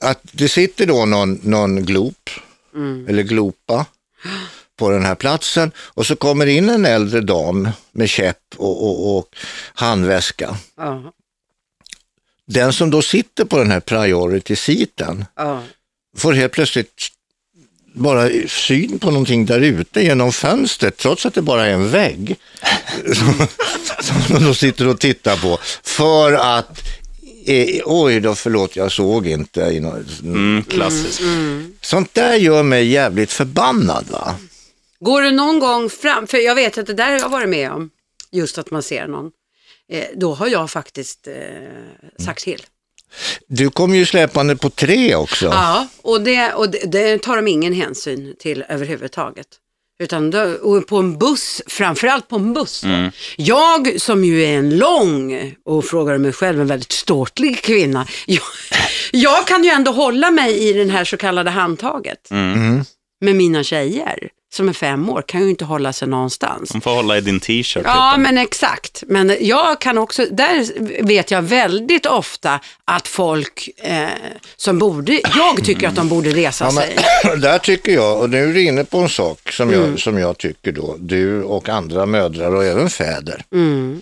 att 0.00 0.20
det 0.32 0.48
sitter 0.48 0.86
då 0.86 1.04
någon, 1.04 1.40
någon 1.42 1.84
glop 1.84 2.30
eller 3.08 3.22
glopa 3.22 3.86
på 4.76 4.90
den 4.90 5.04
här 5.04 5.14
platsen 5.14 5.72
och 5.78 6.06
så 6.06 6.16
kommer 6.16 6.46
in 6.46 6.68
en 6.68 6.84
äldre 6.84 7.20
dam 7.20 7.68
med 7.92 8.10
käpp 8.10 8.38
och, 8.56 8.84
och, 8.84 9.18
och 9.18 9.36
handväska. 9.74 10.56
Ja. 10.76 11.12
Den 12.46 12.72
som 12.72 12.90
då 12.90 13.02
sitter 13.02 13.44
på 13.44 13.58
den 13.58 13.70
här 13.70 13.80
priority-seaten 13.80 15.24
Ja. 15.36 15.62
får 16.16 16.20
får 16.20 16.32
helt 16.32 16.52
plötsligt 16.52 17.10
bara 17.94 18.28
syn 18.48 18.98
på 18.98 19.10
någonting 19.10 19.46
där 19.46 19.60
ute 19.60 20.00
genom 20.00 20.32
fönstret, 20.32 20.96
trots 20.96 21.26
att 21.26 21.34
det 21.34 21.42
bara 21.42 21.66
är 21.66 21.70
en 21.70 21.90
vägg. 21.90 22.36
som, 23.14 23.46
som 24.28 24.44
de 24.44 24.54
sitter 24.54 24.88
och 24.88 25.00
tittar 25.00 25.36
på. 25.36 25.58
För 25.82 26.32
att, 26.32 26.80
eh, 27.46 27.82
oj 27.84 28.20
då 28.20 28.34
förlåt 28.34 28.76
jag 28.76 28.92
såg 28.92 29.26
inte. 29.26 29.60
i 29.60 29.80
nå- 29.80 30.02
Mm, 30.22 30.64
klassiskt. 30.64 31.20
Sånt 31.80 32.14
där 32.14 32.34
gör 32.34 32.62
mig 32.62 32.86
jävligt 32.86 33.32
förbannad 33.32 34.06
va. 34.10 34.36
Går 35.00 35.22
du 35.22 35.30
någon 35.30 35.58
gång 35.58 35.90
fram, 35.90 36.26
för 36.26 36.38
jag 36.38 36.54
vet 36.54 36.78
att 36.78 36.86
det 36.86 36.94
där 36.94 37.10
har 37.12 37.18
jag 37.18 37.28
varit 37.28 37.48
med 37.48 37.70
om, 37.72 37.90
just 38.32 38.58
att 38.58 38.70
man 38.70 38.82
ser 38.82 39.06
någon. 39.06 39.30
Eh, 39.92 40.04
då 40.16 40.34
har 40.34 40.46
jag 40.48 40.70
faktiskt 40.70 41.26
eh, 41.26 42.24
sagt 42.24 42.44
till. 42.44 42.62
Du 43.48 43.70
kommer 43.70 43.96
ju 43.96 44.06
släpande 44.06 44.56
på 44.56 44.70
tre 44.70 45.14
också. 45.14 45.46
Ja, 45.46 45.88
och, 46.02 46.20
det, 46.20 46.52
och 46.52 46.70
det, 46.70 46.78
det 46.92 47.18
tar 47.22 47.36
de 47.36 47.48
ingen 47.48 47.72
hänsyn 47.72 48.34
till 48.38 48.64
överhuvudtaget. 48.68 49.46
Utan 50.02 50.30
då, 50.30 50.42
och 50.42 50.86
på 50.86 50.96
en 50.96 51.18
buss, 51.18 51.62
framförallt 51.66 52.28
på 52.28 52.36
en 52.36 52.52
buss. 52.54 52.80
då. 52.80 52.88
Jag 53.36 54.00
som 54.00 54.24
ju 54.24 54.42
är 54.44 54.58
en 54.58 54.78
lång, 54.78 55.54
och 55.64 55.84
frågar 55.84 56.18
mig 56.18 56.32
själv, 56.32 56.60
en 56.60 56.66
väldigt 56.66 56.92
ståtlig 56.92 57.62
kvinna. 57.62 58.06
Jag, 58.26 58.42
jag 59.12 59.46
kan 59.46 59.64
ju 59.64 59.70
ändå 59.70 59.90
hålla 59.92 60.30
mig 60.30 60.68
i 60.68 60.72
den 60.72 60.90
här 60.90 61.04
så 61.04 61.16
kallade 61.16 61.50
handtaget. 61.50 62.28
Men 63.24 63.36
mina 63.36 63.64
tjejer, 63.64 64.28
som 64.54 64.68
är 64.68 64.72
fem 64.72 65.08
år, 65.10 65.22
kan 65.26 65.42
ju 65.42 65.50
inte 65.50 65.64
hålla 65.64 65.92
sig 65.92 66.08
någonstans. 66.08 66.70
De 66.70 66.80
får 66.80 66.90
hålla 66.90 67.18
i 67.18 67.20
din 67.20 67.40
t-shirt. 67.40 67.82
Ja, 67.84 68.12
typ. 68.14 68.22
men 68.22 68.38
exakt. 68.38 69.02
Men 69.06 69.36
jag 69.40 69.80
kan 69.80 69.98
också, 69.98 70.26
där 70.30 70.66
vet 71.02 71.30
jag 71.30 71.42
väldigt 71.42 72.06
ofta 72.06 72.60
att 72.84 73.08
folk 73.08 73.68
eh, 73.76 74.08
som 74.56 74.78
borde, 74.78 75.20
jag 75.36 75.64
tycker 75.64 75.88
att 75.88 75.96
de 75.96 76.08
borde 76.08 76.30
resa 76.30 76.64
Ja, 76.64 76.72
sig. 76.72 76.96
men, 77.24 77.40
där 77.40 77.58
tycker 77.58 77.92
jag, 77.92 78.20
och 78.20 78.30
nu 78.30 78.50
är 78.50 78.54
du 78.54 78.62
inne 78.62 78.84
på 78.84 78.98
en 78.98 79.08
sak 79.08 79.52
som 79.52 79.70
jag, 79.72 79.82
Mm. 79.84 79.98
som 79.98 80.18
jag 80.18 80.38
tycker 80.38 80.72
då, 80.72 80.96
du 80.98 81.42
och 81.42 81.68
andra 81.68 82.06
mödrar 82.06 82.54
och 82.54 82.64
även 82.64 82.90
fäder, 82.90 83.44
Mm. 83.52 84.00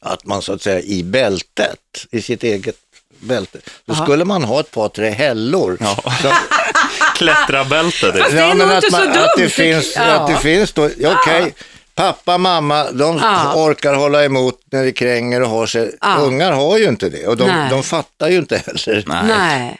att 0.00 0.24
man 0.26 0.42
så 0.42 0.52
att 0.52 0.62
säga 0.62 0.80
i 0.80 1.02
bältet, 1.02 2.06
i 2.10 2.22
sitt 2.22 2.42
eget 2.44 2.76
bälte, 3.20 3.58
då 3.84 3.92
Aha. 3.92 4.04
skulle 4.04 4.24
man 4.24 4.44
ha 4.44 4.60
ett 4.60 4.70
par, 4.70 4.88
tre 4.88 5.10
hällor. 5.10 5.76
Ja. 5.80 5.96
Som, 6.22 6.30
Klättrabälte. 7.16 8.12
Fast 8.12 8.30
Det. 8.32 8.40
är 8.40 8.54
nog 8.54 8.68
att, 8.70 8.84
inte 8.84 8.96
så 8.96 9.02
att 9.02 9.14
det 9.14 9.42
dumt. 9.42 9.48
finns, 9.50 9.92
Ja. 9.96 10.02
att 10.02 10.26
det 10.28 10.36
finns 10.36 10.72
då, 10.72 10.90
ja, 10.98 11.16
okej, 11.22 11.54
pappa, 11.94 12.38
mamma, 12.38 12.90
de 12.90 13.18
Ja. 13.22 13.52
orkar 13.56 13.94
hålla 13.94 14.24
emot 14.24 14.54
när 14.72 14.84
det 14.84 14.92
kränger 14.92 15.42
och 15.42 15.48
har 15.48 15.66
sig. 15.66 15.92
Ja. 16.00 16.16
Ungar 16.16 16.52
har 16.52 16.78
ju 16.78 16.84
inte 16.88 17.08
det 17.08 17.26
och 17.26 17.36
de, 17.36 17.44
Nej. 17.48 17.70
de 17.70 17.82
fattar 17.82 18.28
ju 18.28 18.38
inte 18.38 18.62
heller 18.66 19.04
Nej. 19.28 19.78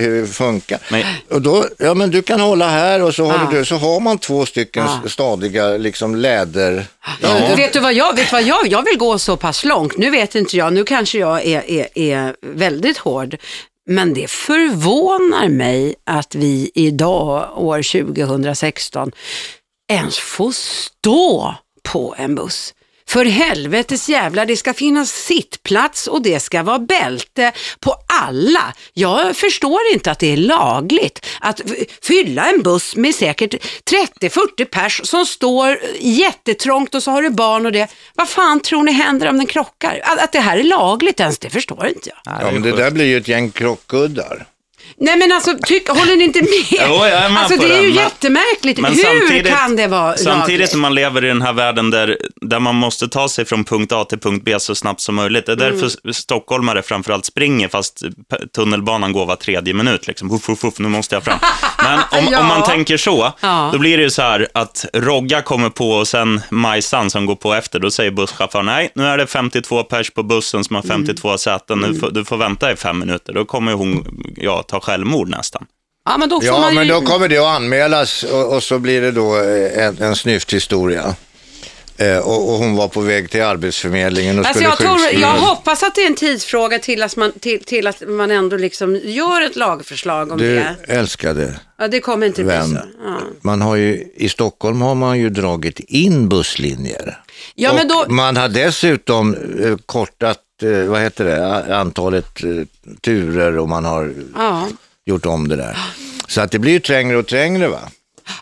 hur 0.00 0.20
det 0.20 0.26
funkar. 0.26 0.78
Men- 0.90 1.04
Och 1.30 1.42
då, 1.42 1.64
ja 1.78 1.94
men 1.94 2.10
du 2.10 2.22
kan 2.22 2.40
hålla 2.40 2.68
här 2.68 3.02
och 3.02 3.14
så 3.14 3.24
håller 3.24 3.44
Ja. 3.52 3.58
du, 3.58 3.64
så 3.64 3.76
har 3.76 4.00
man 4.00 4.18
två 4.18 4.46
stycken 4.46 4.84
Ja. 5.04 5.08
stadiga 5.08 5.68
liksom 5.68 6.14
läder. 6.16 6.84
Ja. 7.22 7.54
Vet 7.56 7.72
du 7.72 7.80
vad 7.80 7.94
jag, 7.94 8.16
vet 8.16 8.32
vad 8.32 8.42
jag, 8.42 8.66
jag 8.66 8.84
vill 8.84 8.98
gå 8.98 9.18
så 9.18 9.36
pass 9.36 9.64
långt. 9.64 9.96
Nu 9.98 10.10
vet 10.10 10.34
inte 10.34 10.56
jag, 10.56 10.72
nu 10.72 10.84
kanske 10.84 11.18
jag 11.18 11.46
är, 11.46 11.70
är, 11.70 11.86
är 11.94 12.34
väldigt 12.42 12.98
hård. 12.98 13.36
Men 13.86 14.14
det 14.14 14.30
förvånar 14.30 15.48
mig 15.48 15.94
att 16.04 16.34
vi 16.34 16.70
idag, 16.74 17.62
år 17.62 18.04
2016, 18.04 19.12
ens 19.92 20.18
får 20.18 20.52
stå 20.52 21.54
på 21.82 22.14
en 22.18 22.34
buss. 22.34 22.74
För 23.08 23.24
helvetes 23.24 24.08
jävlar, 24.08 24.46
det 24.46 24.56
ska 24.56 24.74
finnas 24.74 25.10
sittplats 25.10 26.06
och 26.06 26.22
det 26.22 26.40
ska 26.40 26.62
vara 26.62 26.78
bälte 26.78 27.52
på 27.80 27.94
alla. 28.22 28.74
Jag 28.92 29.36
förstår 29.36 29.80
inte 29.92 30.10
att 30.10 30.18
det 30.18 30.32
är 30.32 30.36
lagligt 30.36 31.26
att 31.40 31.60
fylla 32.02 32.50
en 32.50 32.62
buss 32.62 32.96
med 32.96 33.14
säkert 33.14 33.54
30-40 33.90 34.64
pers 34.64 35.00
som 35.04 35.26
står 35.26 35.78
jättetrångt 36.00 36.94
och 36.94 37.02
så 37.02 37.10
har 37.10 37.22
du 37.22 37.30
barn 37.30 37.66
och 37.66 37.72
det. 37.72 37.88
Vad 38.14 38.28
fan 38.28 38.60
tror 38.60 38.82
ni 38.82 38.92
händer 38.92 39.28
om 39.28 39.36
den 39.36 39.46
krockar? 39.46 40.00
Att, 40.04 40.18
att 40.18 40.32
det 40.32 40.40
här 40.40 40.58
är 40.58 40.64
lagligt 40.64 41.20
ens, 41.20 41.38
det 41.38 41.50
förstår 41.50 41.86
inte 41.86 42.10
jag. 42.24 42.34
Ja, 42.40 42.50
men 42.50 42.62
det 42.62 42.72
där 42.72 42.90
blir 42.90 43.04
ju 43.04 43.16
ett 43.16 43.28
gäng 43.28 43.50
krockkuddar. 43.50 44.46
Nej 44.98 45.16
men 45.16 45.32
alltså, 45.32 45.54
tyck, 45.66 45.88
håller 45.88 46.16
ni 46.16 46.24
inte 46.24 46.42
med? 46.42 46.50
Jo, 46.70 46.78
jag 46.78 47.08
är 47.08 47.28
med 47.30 47.42
alltså 47.42 47.56
det 47.60 47.64
är 47.64 47.68
det, 47.68 47.74
ju 47.76 47.82
men- 47.94 48.02
jättemärkligt. 48.04 48.78
Men 48.80 48.92
Hur 48.94 49.02
samtidigt- 49.02 49.52
kan 49.52 49.76
det 49.76 49.86
vara 49.86 50.16
Samtidigt 50.16 50.48
lagligt? 50.50 50.70
som 50.70 50.80
man 50.80 50.94
lever 50.94 51.24
i 51.24 51.28
den 51.28 51.42
här 51.42 51.52
världen 51.52 51.90
där, 51.90 52.16
där 52.40 52.60
man 52.60 52.74
måste 52.74 53.08
ta 53.08 53.28
sig 53.28 53.44
från 53.44 53.64
punkt 53.64 53.92
A 53.92 54.04
till 54.04 54.18
punkt 54.18 54.42
B 54.44 54.60
så 54.60 54.74
snabbt 54.74 55.00
som 55.00 55.14
möjligt. 55.14 55.46
Det 55.46 55.52
är 55.52 55.56
därför 55.56 55.90
Mm. 56.04 56.14
stockholmare 56.14 56.82
framförallt 56.82 57.24
springer 57.24 57.68
fast 57.68 58.02
tunnelbanan 58.54 59.12
går 59.12 59.26
var 59.26 59.36
tredje 59.36 59.74
minut. 59.74 60.06
Liksom. 60.06 60.30
Huff, 60.30 60.48
huff, 60.48 60.62
huff, 60.62 60.78
nu 60.78 60.88
måste 60.88 61.14
jag 61.14 61.24
fram. 61.24 61.38
Men 61.84 61.98
om, 62.24 62.28
Ja. 62.32 62.40
om 62.40 62.46
man 62.46 62.62
tänker 62.62 62.96
så, 62.96 63.32
Ja. 63.40 63.70
då 63.72 63.78
blir 63.78 63.96
det 63.96 64.02
ju 64.02 64.10
så 64.10 64.22
här 64.22 64.48
att 64.54 64.84
Rogga 64.92 65.42
kommer 65.42 65.70
på 65.70 65.90
och 65.90 66.08
sen 66.08 66.40
Majsan 66.50 67.10
som 67.10 67.26
går 67.26 67.36
på 67.36 67.54
efter. 67.54 67.78
Då 67.78 67.90
säger 67.90 68.10
busschauffören, 68.10 68.66
nej, 68.66 68.90
nu 68.94 69.06
är 69.06 69.18
det 69.18 69.26
52 69.26 69.82
pers 69.82 70.10
på 70.10 70.22
bussen 70.22 70.64
som 70.64 70.76
har 70.76 70.82
Mm. 70.82 70.96
52 70.96 71.38
säten. 71.38 71.78
Nu 71.78 71.94
får, 71.94 72.10
du 72.10 72.24
får 72.24 72.36
vänta 72.36 72.72
i 72.72 72.76
fem 72.76 72.98
minuter. 72.98 73.32
Då 73.32 73.44
kommer 73.44 73.72
hon 73.72 74.06
ja, 74.36 74.62
ta 74.62 74.75
självmord 74.80 75.28
nästan. 75.28 75.66
Ja 76.04 76.16
men 76.18 76.28
då 76.28 76.40
får 76.40 76.46
Ja, 76.46 76.60
man 76.60 76.70
ju... 76.72 76.78
men 76.78 76.88
då 76.88 77.00
kommer 77.00 77.28
det 77.28 77.38
att 77.38 77.56
anmälas 77.56 78.22
och, 78.22 78.54
och 78.54 78.62
så 78.62 78.78
blir 78.78 79.00
det 79.00 79.10
då 79.12 79.36
eh, 79.42 79.86
en, 79.86 80.02
en 80.02 80.16
snyfthistoria. 80.16 81.14
Eh, 81.98 82.18
och, 82.18 82.48
och 82.52 82.58
hon 82.58 82.76
var 82.76 82.88
på 82.88 83.00
väg 83.00 83.30
till 83.30 83.42
Arbetsförmedlingen 83.42 84.38
och 84.38 84.46
Alltså 84.46 84.70
skulle 84.70 84.90
jag, 84.90 84.98
tror, 85.10 85.20
jag 85.20 85.28
hoppas 85.28 85.82
att 85.82 85.94
det 85.94 86.02
är 86.02 86.06
en 86.06 86.14
tidsfråga 86.14 86.78
till 86.78 87.02
att 87.02 87.16
man, 87.16 87.32
till, 87.40 87.64
till 87.64 87.86
att 87.86 88.02
man 88.08 88.30
ändå 88.30 88.56
liksom 88.56 89.00
gör 89.04 89.40
ett 89.42 89.56
lagförslag 89.56 90.32
om 90.32 90.38
Du 90.38 90.54
det. 90.54 90.76
älskade 90.88 91.54
Ja, 91.78 91.88
det 91.88 92.00
kommer 92.00 92.26
inte 92.26 92.42
bli 92.44 92.52
vän, 92.52 92.68
så. 92.70 92.76
Ja. 93.04 93.18
man 93.42 93.60
har 93.62 93.76
ju, 93.76 94.06
i 94.16 94.28
Stockholm 94.28 94.80
har 94.82 94.94
man 94.94 95.18
ju 95.18 95.30
dragit 95.30 95.80
in 95.80 96.28
busslinjer. 96.28 97.18
Ja, 97.54 97.72
men 97.72 97.90
och 97.90 98.08
då- 98.08 98.14
Man 98.14 98.36
har 98.36 98.48
dessutom 98.48 99.34
eh, 99.34 99.76
kortat, 99.86 100.38
vad 100.88 101.00
heter 101.00 101.24
det, 101.24 101.76
antalet 101.76 102.44
eh, 102.44 102.50
turer 103.00 103.58
och 103.58 103.68
man 103.68 103.84
har 103.84 104.14
Ja. 104.36 104.68
gjort 105.04 105.26
om 105.26 105.48
det 105.48 105.56
där. 105.56 105.76
Så 106.28 106.40
att 106.40 106.50
det 106.50 106.58
blir 106.58 106.72
ju 106.72 106.80
trängre 106.80 107.16
och 107.16 107.26
trängre 107.26 107.68
va? 107.68 107.80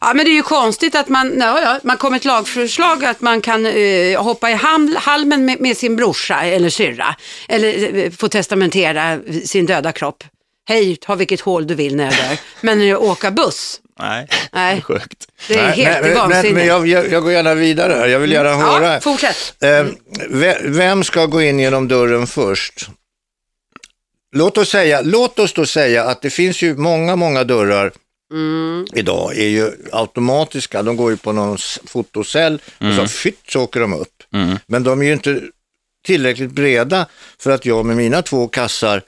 ja, 0.00 0.12
men 0.14 0.24
det 0.24 0.30
är 0.30 0.34
ju 0.34 0.42
konstigt 0.42 0.94
att 0.94 1.08
man, 1.08 1.34
ja, 1.40 1.60
ja, 1.60 1.78
man 1.82 1.96
kommer 1.96 2.16
ett 2.16 2.24
lagförslag 2.24 3.04
att 3.04 3.20
man 3.20 3.40
kan 3.40 3.66
eh, 3.66 4.22
hoppa 4.22 4.50
i 4.50 4.54
ham, 4.54 4.96
halmen 5.00 5.44
med, 5.44 5.60
med 5.60 5.76
sin 5.76 5.96
brorsa 5.96 6.42
eller 6.44 6.70
syrra. 6.70 7.16
Eller 7.48 7.94
eh, 8.04 8.10
få 8.10 8.28
testamentera 8.28 9.18
sin 9.44 9.66
döda 9.66 9.92
kropp. 9.92 10.24
Hej, 10.68 10.96
ta 10.96 11.14
vilket 11.14 11.40
hål 11.40 11.66
du 11.66 11.74
vill 11.74 11.96
när 11.96 12.04
jag 12.04 12.14
dör. 12.14 12.38
Men 12.60 12.80
eh, 12.90 13.02
åka 13.02 13.30
buss, 13.30 13.80
Nej, 13.98 14.26
Nej. 14.52 14.74
det 14.74 14.80
är 14.80 14.80
sjukt. 14.80 15.26
det 15.48 15.54
är 15.54 15.70
helt 15.72 15.90
nej, 15.90 16.02
men, 16.02 16.14
vansinnigt. 16.14 16.54
men 16.54 16.66
jag, 16.66 16.86
jag, 16.86 17.10
jag 17.12 17.22
går 17.22 17.32
gärna 17.32 17.54
vidare 17.54 17.92
här. 17.92 18.06
Jag 18.06 18.18
vill 18.18 18.32
gärna 18.32 18.54
höra. 18.54 18.94
Ja, 18.94 19.00
fortsätt. 19.00 19.54
Eh, 19.62 19.86
ve- 20.28 20.58
vem 20.62 21.04
ska 21.04 21.26
gå 21.26 21.42
in 21.42 21.58
genom 21.60 21.88
dörren 21.88 22.26
först? 22.26 22.88
Låt 24.36 24.58
oss, 24.58 24.68
säga, 24.70 25.00
låt 25.04 25.38
oss 25.38 25.52
då 25.52 25.66
säga 25.66 26.04
att 26.04 26.22
det 26.22 26.30
finns 26.30 26.62
ju 26.62 26.76
många, 26.76 27.16
många 27.16 27.44
dörrar 27.44 27.92
Mm. 28.32 28.86
idag 28.94 29.36
är 29.38 29.46
ju 29.48 29.70
automatiska. 29.92 30.82
De 30.82 30.96
går 30.96 31.10
ju 31.10 31.16
på 31.16 31.32
någon 31.32 31.58
fotocell 31.86 32.62
och 32.80 32.94
så 32.96 33.06
fytt 33.08 33.40
så 33.48 33.62
åker 33.62 33.80
de 33.80 33.92
upp. 33.94 34.22
Men 34.66 34.82
de 34.84 35.00
är 35.00 35.04
ju 35.06 35.12
inte 35.12 35.40
tillräckligt 36.04 36.50
breda 36.50 37.06
för 37.38 37.50
att 37.50 37.66
jag 37.66 37.86
med 37.86 37.96
mina 37.96 38.22
två 38.22 38.48
kassar 38.48 39.02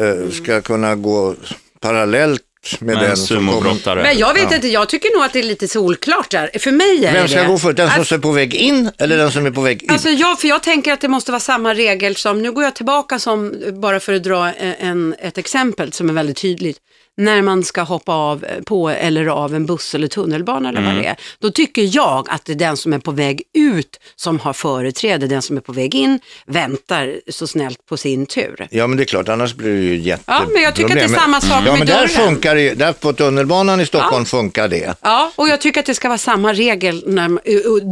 eh, 0.00 0.30
ska 0.30 0.60
kunna 0.60 0.94
gå 0.94 1.34
parallellt 1.80 2.42
med 2.80 2.94
Med 2.96 3.02
en 3.02 3.08
den 3.08 3.16
som 3.16 3.48
kommer. 3.48 3.94
Men 4.02 4.18
jag 4.18 4.34
vet 4.34 4.52
inte, 4.52 4.68
jag 4.68 4.88
tycker 4.88 5.16
nog 5.16 5.24
att 5.24 5.32
det 5.32 5.38
är 5.38 5.42
lite 5.42 5.68
solklart 5.68 6.30
där. 6.30 6.50
För 6.58 6.70
mig 6.70 7.04
är 7.06 7.12
Vem 7.12 7.22
det 7.22 7.28
ska 7.28 7.40
det. 7.42 7.46
gå 7.46 7.58
först? 7.58 7.76
Den 7.76 7.90
som 7.90 7.98
Alltså- 7.98 8.14
är 8.14 8.18
på 8.18 8.30
väg 8.32 8.54
in 8.54 8.90
eller 8.98 9.16
den 9.16 9.30
som 9.32 9.46
är 9.46 9.50
på 9.50 9.60
väg 9.60 9.82
ut? 9.82 9.90
Alltså 9.90 10.08
jag, 10.08 10.40
för 10.40 10.48
jag 10.48 10.62
tänker 10.62 10.92
att 10.92 11.00
det 11.00 11.08
måste 11.08 11.32
vara 11.32 11.40
samma 11.40 11.74
regel 11.74 12.16
som, 12.16 12.42
nu 12.42 12.52
går 12.52 12.64
jag 12.64 12.74
tillbaka 12.74 13.18
som, 13.18 13.54
bara 13.80 14.00
för 14.00 14.12
att 14.14 14.22
dra 14.22 14.52
en, 14.54 15.14
ett 15.18 15.38
exempel 15.38 15.92
som 15.92 16.08
är 16.08 16.12
väldigt 16.12 16.36
tydligt. 16.36 16.78
När 17.16 17.42
man 17.42 17.64
ska 17.64 17.82
hoppa 17.82 18.12
av 18.12 18.44
på 18.66 18.88
eller 18.88 19.26
av 19.26 19.54
en 19.54 19.66
buss 19.66 19.94
eller 19.94 20.06
tunnelbana 20.08 20.68
eller 20.68 20.80
Mm. 20.80 20.94
vad 20.94 21.04
det 21.04 21.08
är. 21.08 21.16
Då 21.38 21.50
tycker 21.50 21.96
jag 21.96 22.26
att 22.30 22.44
det 22.44 22.52
är 22.52 22.56
den 22.56 22.76
som 22.76 22.92
är 22.92 22.98
på 22.98 23.10
väg 23.10 23.42
ut 23.58 24.00
som 24.16 24.38
har 24.38 24.52
företräde. 24.52 25.26
Den 25.26 25.42
som 25.42 25.56
är 25.56 25.60
på 25.60 25.72
väg 25.72 25.94
in 25.94 26.20
väntar 26.46 27.20
så 27.28 27.46
snällt 27.46 27.86
på 27.86 27.96
sin 27.96 28.26
tur. 28.26 28.68
Ja 28.70 28.86
men 28.86 28.96
det 28.96 29.02
är 29.02 29.04
klart, 29.04 29.28
annars 29.28 29.54
blir 29.54 29.72
det 29.74 29.80
ju 29.82 29.96
jätteproblem. 29.98 30.44
Ja, 30.48 30.52
men 30.54 30.62
jag 30.62 30.74
tycker 30.74 30.88
att 30.90 31.08
det 31.08 31.14
är 31.14 31.20
samma 31.20 31.40
sak 31.40 31.50
Ja 31.66 31.70
med 31.70 31.78
men 31.78 31.86
där 31.86 31.94
dörren. 31.94 32.08
funkar 32.08 32.54
det 32.54 32.74
där 32.74 32.92
på 32.92 33.12
tunnelbanan 33.12 33.80
i 33.80 33.86
Stockholm 33.86 34.24
funkar 34.24 34.68
det. 34.68 34.94
Ja, 35.02 35.32
och 35.36 35.48
jag 35.48 35.60
tycker 35.60 35.80
att 35.80 35.86
det 35.86 35.94
ska 35.94 36.08
vara 36.08 36.18
samma 36.18 36.52
regel 36.52 37.02
när 37.06 37.28
man, 37.28 37.40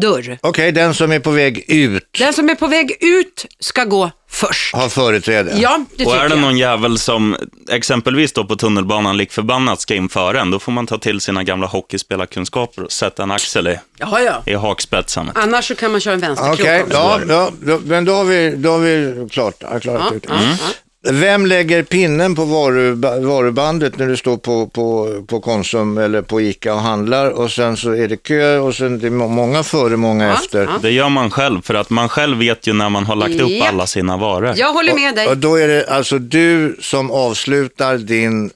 dörr. 0.00 0.38
Okej, 0.42 0.72
den 0.72 0.94
som 0.94 1.12
är 1.12 1.20
på 1.20 1.30
väg 1.30 1.64
ut 1.68 2.08
Den 2.18 2.32
som 2.32 2.50
är 2.50 2.54
på 2.54 2.66
väg 2.66 2.96
ut 3.00 3.46
ska 3.60 3.84
gå 3.84 4.10
först. 4.30 4.74
har 4.74 4.88
företräde. 4.88 5.52
Ja, 5.56 5.84
det 5.96 6.04
Och 6.04 6.12
tycker 6.12 6.24
är 6.24 6.28
det 6.28 6.34
jag. 6.34 6.40
någon 6.42 6.58
jävel 6.58 6.98
som 6.98 7.36
exempelvis 7.68 8.32
då 8.32 8.44
på 8.44 8.56
tunnelbanan 8.56 9.16
lik 9.16 9.32
förbannat 9.32 9.80
ska 9.80 9.94
in 9.94 10.08
före 10.08 10.40
en, 10.40 10.50
då 10.50 10.58
får 10.58 10.72
man 10.72 10.86
ta 10.86 10.98
till 10.98 11.20
sina 11.20 11.42
gamla 11.42 11.66
hockeyspelarkunskaper 11.66 12.82
och 12.84 12.92
sätta 12.92 13.22
en 13.22 13.30
axel 13.30 13.68
i, 13.68 13.78
Ja, 13.98 14.20
ja. 14.20 14.42
i 14.46 14.54
hakspetsen. 14.54 15.30
Annars 15.34 15.68
så 15.68 15.74
kan 15.74 15.90
man 15.92 16.00
köra 16.00 16.14
en 16.14 16.20
vänsterkrok 16.20 16.60
Okej, 16.60 16.82
också. 16.82 16.94
ja, 16.96 17.20
ja, 17.28 17.50
då, 17.60 17.80
men 17.84 18.04
då 18.04 18.14
har 18.14 18.24
vi, 18.24 18.54
då 18.56 18.70
har 18.72 18.78
vi 18.78 19.28
klart, 19.30 19.54
ja, 19.58 19.80
klarat 19.80 20.12
ut 20.12 20.22
det. 20.22 20.58
Vem 21.02 21.46
lägger 21.46 21.82
pinnen 21.82 22.34
på 22.34 22.44
varu, 22.44 22.92
varubandet 23.26 23.98
när 23.98 24.06
du 24.06 24.16
står 24.16 24.36
på, 24.36 24.66
på, 24.66 25.08
på 25.28 25.40
Konsum 25.40 25.98
eller 25.98 26.22
på 26.22 26.40
Ica 26.40 26.74
och 26.74 26.80
handlar 26.80 27.30
och 27.30 27.50
sen 27.50 27.76
så 27.76 27.90
är 27.90 28.08
det 28.08 28.16
kö 28.16 28.58
och 28.58 28.74
sen 28.74 28.98
det 28.98 29.06
är 29.06 29.10
må- 29.10 29.28
många 29.28 29.62
före, 29.62 29.96
många 29.96 30.32
efter. 30.32 30.62
ja. 30.64 30.70
Det 30.82 30.90
gör 30.90 31.08
man 31.08 31.30
själv, 31.30 31.62
för 31.62 31.74
att 31.74 31.90
man 31.90 32.08
själv 32.08 32.38
vet 32.38 32.66
ju 32.66 32.72
när 32.72 32.88
man 32.88 33.06
har 33.06 33.16
lagt 33.16 33.40
upp 33.40 33.50
Ja. 33.50 33.68
alla 33.68 33.86
sina 33.86 34.16
varor. 34.16 34.54
Jag 34.56 34.72
håller 34.72 34.94
med 34.94 35.14
dig. 35.14 35.28
Och 35.28 35.36
då 35.38 35.56
är 35.56 35.68
det 35.68 35.86
alltså 35.90 36.18
du 36.18 36.76
som 36.80 37.10
avslutar 37.10 37.98
din 37.98 38.50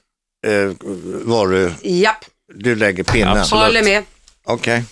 eh, 0.47 0.71
varu, 1.25 1.71
Japp, 1.81 2.25
du 2.55 2.75
lägger 2.75 3.03
pinnen. 3.03 3.37
Absolut. 3.37 3.63
håller 3.65 3.83
med. 3.83 4.03
Okej. 4.45 4.83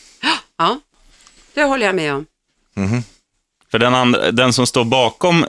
Ja, 0.57 0.79
det 1.53 1.63
håller 1.63 1.85
jag 1.85 1.95
med 1.95 2.13
om. 2.13 2.25
För 3.71 3.79
den, 3.79 3.95
andra, 3.95 4.31
den 4.31 4.53
som 4.53 4.67
står 4.67 4.83
bakom, 4.85 5.45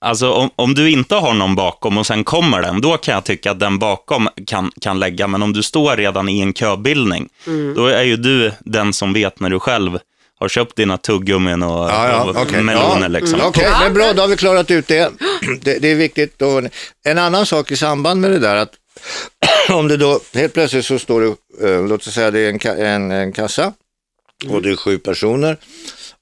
alltså 0.00 0.30
om, 0.32 0.50
om 0.56 0.74
du 0.74 0.90
inte 0.90 1.14
har 1.14 1.34
någon 1.34 1.54
bakom 1.54 1.98
och 1.98 2.06
sen 2.06 2.24
kommer 2.24 2.62
den, 2.62 2.80
då 2.80 2.96
kan 2.96 3.14
jag 3.14 3.24
tycka 3.24 3.50
att 3.50 3.60
den 3.60 3.78
bakom 3.78 4.28
kan, 4.46 4.72
kan 4.80 4.98
lägga. 4.98 5.26
Men 5.26 5.42
om 5.42 5.52
du 5.52 5.62
står 5.62 5.96
redan 5.96 6.28
i 6.28 6.40
en 6.40 6.54
köbildning, 6.54 7.28
Mm. 7.46 7.74
då 7.74 7.86
är 7.86 8.02
ju 8.02 8.16
du 8.16 8.52
den 8.60 8.92
som 8.92 9.12
vet 9.12 9.40
när 9.40 9.50
du 9.50 9.58
själv 9.60 9.98
har 10.38 10.48
köpt 10.48 10.76
dina 10.76 10.98
tuggummin 10.98 11.62
och, 11.62 11.90
Ja, 11.90 12.08
ja, 12.08 12.24
och 12.24 12.36
okej. 12.42 12.62
meloner. 12.62 13.00
ja. 13.02 13.08
Liksom. 13.08 13.40
Okej, 13.42 13.68
men 13.80 13.94
bra, 13.94 14.12
då 14.12 14.22
har 14.22 14.28
vi 14.28 14.36
klarat 14.36 14.70
ut 14.70 14.88
det. 14.88 15.12
det. 15.62 15.78
Det 15.78 15.88
är 15.90 15.94
viktigt. 15.94 16.42
Och 16.42 16.62
en 17.04 17.18
annan 17.18 17.46
sak 17.46 17.70
i 17.70 17.76
samband 17.76 18.20
med 18.20 18.30
det 18.30 18.38
där, 18.38 18.56
att 18.56 18.72
om 19.70 19.88
det 19.88 19.96
då 19.96 20.20
helt 20.34 20.52
plötsligt 20.54 20.84
så 20.86 20.98
står 20.98 21.20
det, 21.20 21.26
eh, 21.70 21.86
låt 21.86 22.06
oss 22.06 22.14
säga 22.14 22.30
det 22.30 22.40
är 22.40 22.48
en, 22.70 22.86
en, 22.86 23.10
en 23.10 23.32
kassa 23.32 23.72
och 24.48 24.62
det 24.62 24.70
är 24.70 24.76
sju 24.76 24.98
personer 24.98 25.56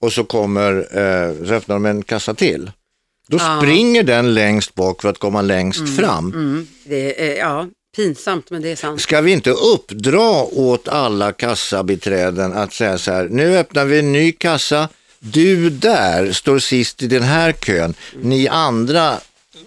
och 0.01 0.13
så 0.13 0.25
kommer, 0.25 0.73
eh, 0.79 1.47
så 1.47 1.55
öppnar 1.55 1.75
de 1.77 1.87
en 1.87 2.03
kassa 2.03 2.35
till. 2.35 2.71
Då 3.31 3.39
springer 3.39 4.03
den 4.03 4.35
längst 4.35 4.75
bak 4.75 5.03
för 5.03 5.09
att 5.09 5.19
komma 5.19 5.43
längst 5.43 5.97
fram. 5.97 6.33
Mm, 6.33 6.67
det 6.85 7.31
är, 7.31 7.39
ja, 7.39 7.67
pinsamt 7.97 8.51
men 8.51 8.63
det 8.63 8.71
är 8.71 8.77
sant. 8.77 9.01
Ska 9.01 9.21
vi 9.21 9.33
inte 9.33 9.51
uppdra 9.51 10.43
åt 10.43 10.89
alla 10.89 11.33
kassabiträden 11.33 12.53
att 12.53 12.73
säga 12.73 12.99
så 12.99 13.13
här, 13.13 13.29
nu 13.31 13.59
öppnar 13.59 13.85
vi 13.85 13.99
en 13.99 14.13
ny 14.13 14.33
kassa, 14.33 14.89
du 15.19 15.71
där 15.71 16.33
står 16.33 16.59
sist 16.59 17.03
i 17.03 17.07
den 17.07 17.23
här 17.23 17.53
kön, 17.53 17.95
ni 18.23 18.49
andra 18.49 19.15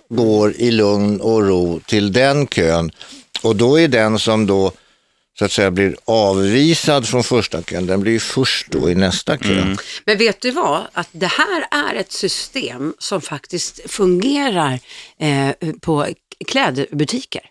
går 0.10 0.54
i 0.58 0.72
lugn 0.72 1.22
och 1.22 1.48
ro 1.48 1.80
till 1.80 2.14
den 2.14 2.48
kön. 2.48 2.92
Och 3.42 3.56
då 3.56 3.80
är 3.80 3.88
den 3.88 4.20
som 4.20 4.46
då 4.46 4.72
så 5.40 5.46
att 5.46 5.52
säga 5.52 5.72
blir 5.72 5.96
avvisad 6.06 7.08
från 7.08 7.24
första 7.24 7.62
kön, 7.62 7.86
den 7.88 8.02
blir 8.02 8.12
ju 8.12 8.20
först 8.20 8.68
då 8.72 8.90
i 8.90 8.96
nästa 8.96 9.38
kö. 9.38 9.76
Men 10.06 10.18
vet 10.18 10.42
du 10.42 10.52
vad? 10.52 10.82
Att 10.94 11.10
det 11.12 11.28
här 11.32 11.66
är 11.72 11.96
ett 11.96 12.12
system 12.12 12.94
som 13.00 13.22
faktiskt 13.22 13.92
fungerar 13.92 14.80
eh, 15.20 15.72
på 15.82 16.08
klädbutiker. 16.48 17.42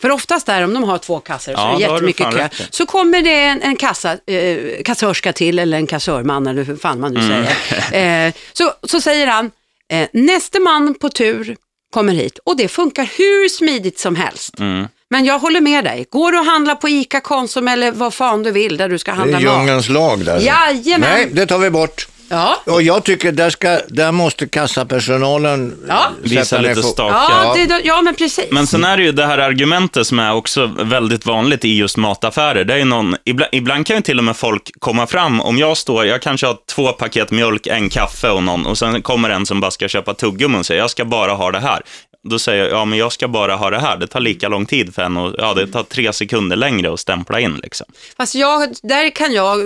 För 0.00 0.10
oftast 0.10 0.46
där, 0.46 0.64
om 0.64 0.74
de 0.74 0.84
har 0.84 0.98
två 0.98 1.20
kassor 1.20 1.52
så 1.52 1.58
Ja, 1.58 1.70
är 1.74 1.74
det 1.78 1.80
jättemycket 1.92 2.30
kö. 2.34 2.48
Så 2.70 2.86
kommer 2.86 3.22
det 3.22 3.42
en, 3.44 3.62
en 3.62 3.76
kassa, 3.76 4.18
eh, 4.26 4.82
kassörska 4.84 5.32
till 5.32 5.58
eller 5.58 5.76
en 5.76 5.86
kassörman 5.86 6.46
eller 6.46 6.62
hur 6.64 6.76
fan 6.76 7.00
man 7.00 7.14
nu 7.14 7.20
Mm. 7.20 7.44
säger. 7.68 8.26
Eh, 8.28 8.32
så, 8.52 8.72
så 8.82 9.00
säger 9.00 9.26
han, 9.26 9.50
eh, 9.92 10.08
nästa 10.12 10.60
man 10.60 10.94
på 10.94 11.08
tur 11.08 11.56
kommer 11.90 12.12
hit 12.12 12.38
och 12.44 12.56
det 12.56 12.68
funkar 12.68 13.04
hur 13.04 13.48
smidigt 13.48 13.98
som 13.98 14.16
helst. 14.16 14.58
Mm. 14.58 14.86
Men 15.10 15.24
jag 15.24 15.38
håller 15.38 15.60
med 15.60 15.84
dig. 15.84 16.06
Går 16.10 16.32
du 16.32 16.38
och 16.38 16.44
handlar 16.44 16.74
på 16.74 16.88
ICA, 16.88 17.20
Konsum 17.20 17.68
eller 17.68 17.92
vad 17.92 18.14
fan 18.14 18.42
du 18.42 18.50
vill 18.50 18.76
där 18.76 18.88
du 18.88 18.98
ska 18.98 19.10
Det 19.10 19.16
handla 19.16 19.38
är 19.40 19.44
mat. 19.44 19.58
djungelns 19.58 19.88
lag 19.88 20.24
där. 20.24 20.40
Jajamän. 20.40 21.10
Nej, 21.10 21.28
det 21.32 21.46
tar 21.46 21.58
vi 21.58 21.70
bort. 21.70 22.08
Ja. 22.30 22.56
Och 22.66 22.82
jag 22.82 23.04
tycker 23.04 23.32
där, 23.32 23.50
ska, 23.50 23.80
där 23.88 24.12
måste 24.12 24.46
kassapersonalen 24.46 25.76
Ja. 25.88 26.10
Visa 26.22 26.58
lite 26.58 26.82
stake. 26.82 27.14
Ja, 27.14 27.54
det, 27.54 27.80
ja, 27.84 28.02
men 28.02 28.14
precis. 28.14 28.46
Men 28.50 28.66
sen 28.66 28.84
är 28.84 28.96
det 28.96 29.02
ju 29.02 29.12
det 29.12 29.26
här 29.26 29.38
argumentet 29.38 30.06
som 30.06 30.18
är 30.18 30.34
också 30.34 30.66
väldigt 30.66 31.26
vanligt 31.26 31.64
i 31.64 31.76
just 31.76 31.96
mataffärer. 31.96 32.64
Det 32.64 32.74
är 32.74 32.84
någon, 32.84 33.16
ibland, 33.24 33.48
ibland 33.52 33.86
kan 33.86 33.96
ju 33.96 34.02
till 34.02 34.18
och 34.18 34.24
med 34.24 34.36
folk 34.36 34.70
komma 34.78 35.06
fram, 35.06 35.40
om 35.40 35.58
jag 35.58 35.76
står, 35.76 36.06
jag 36.06 36.22
kanske 36.22 36.46
har 36.46 36.56
två 36.74 36.92
paket 36.92 37.30
mjölk, 37.30 37.66
en 37.66 37.88
kaffe 37.88 38.30
och 38.30 38.42
någon, 38.42 38.66
och 38.66 38.78
sen 38.78 39.02
kommer 39.02 39.30
en 39.30 39.46
som 39.46 39.60
bara 39.60 39.70
ska 39.70 39.88
köpa 39.88 40.14
tuggummi 40.14 40.58
och 40.58 40.66
säger, 40.66 40.80
jag 40.80 40.90
ska 40.90 41.04
bara 41.04 41.32
ha 41.32 41.50
det 41.50 41.60
här. 41.60 41.82
Då 42.28 42.38
säger 42.38 42.62
jag, 42.64 42.72
ja 42.72 42.84
men 42.84 42.98
jag 42.98 43.12
ska 43.12 43.28
bara 43.28 43.56
ha 43.56 43.70
det 43.70 43.78
här. 43.78 43.96
Det 43.96 44.06
tar 44.06 44.20
lika 44.20 44.48
lång 44.48 44.66
tid 44.66 44.94
för 44.94 45.02
en 45.02 45.16
och, 45.16 45.34
ja 45.38 45.54
det 45.54 45.66
tar 45.66 45.82
tre 45.82 46.12
sekunder 46.12 46.56
längre 46.56 46.92
att 46.92 47.00
stämpla 47.00 47.40
in 47.40 47.54
liksom. 47.62 47.86
Fast 48.16 48.34
jag, 48.34 48.68
där 48.82 49.10
kan 49.10 49.32
jag, 49.32 49.58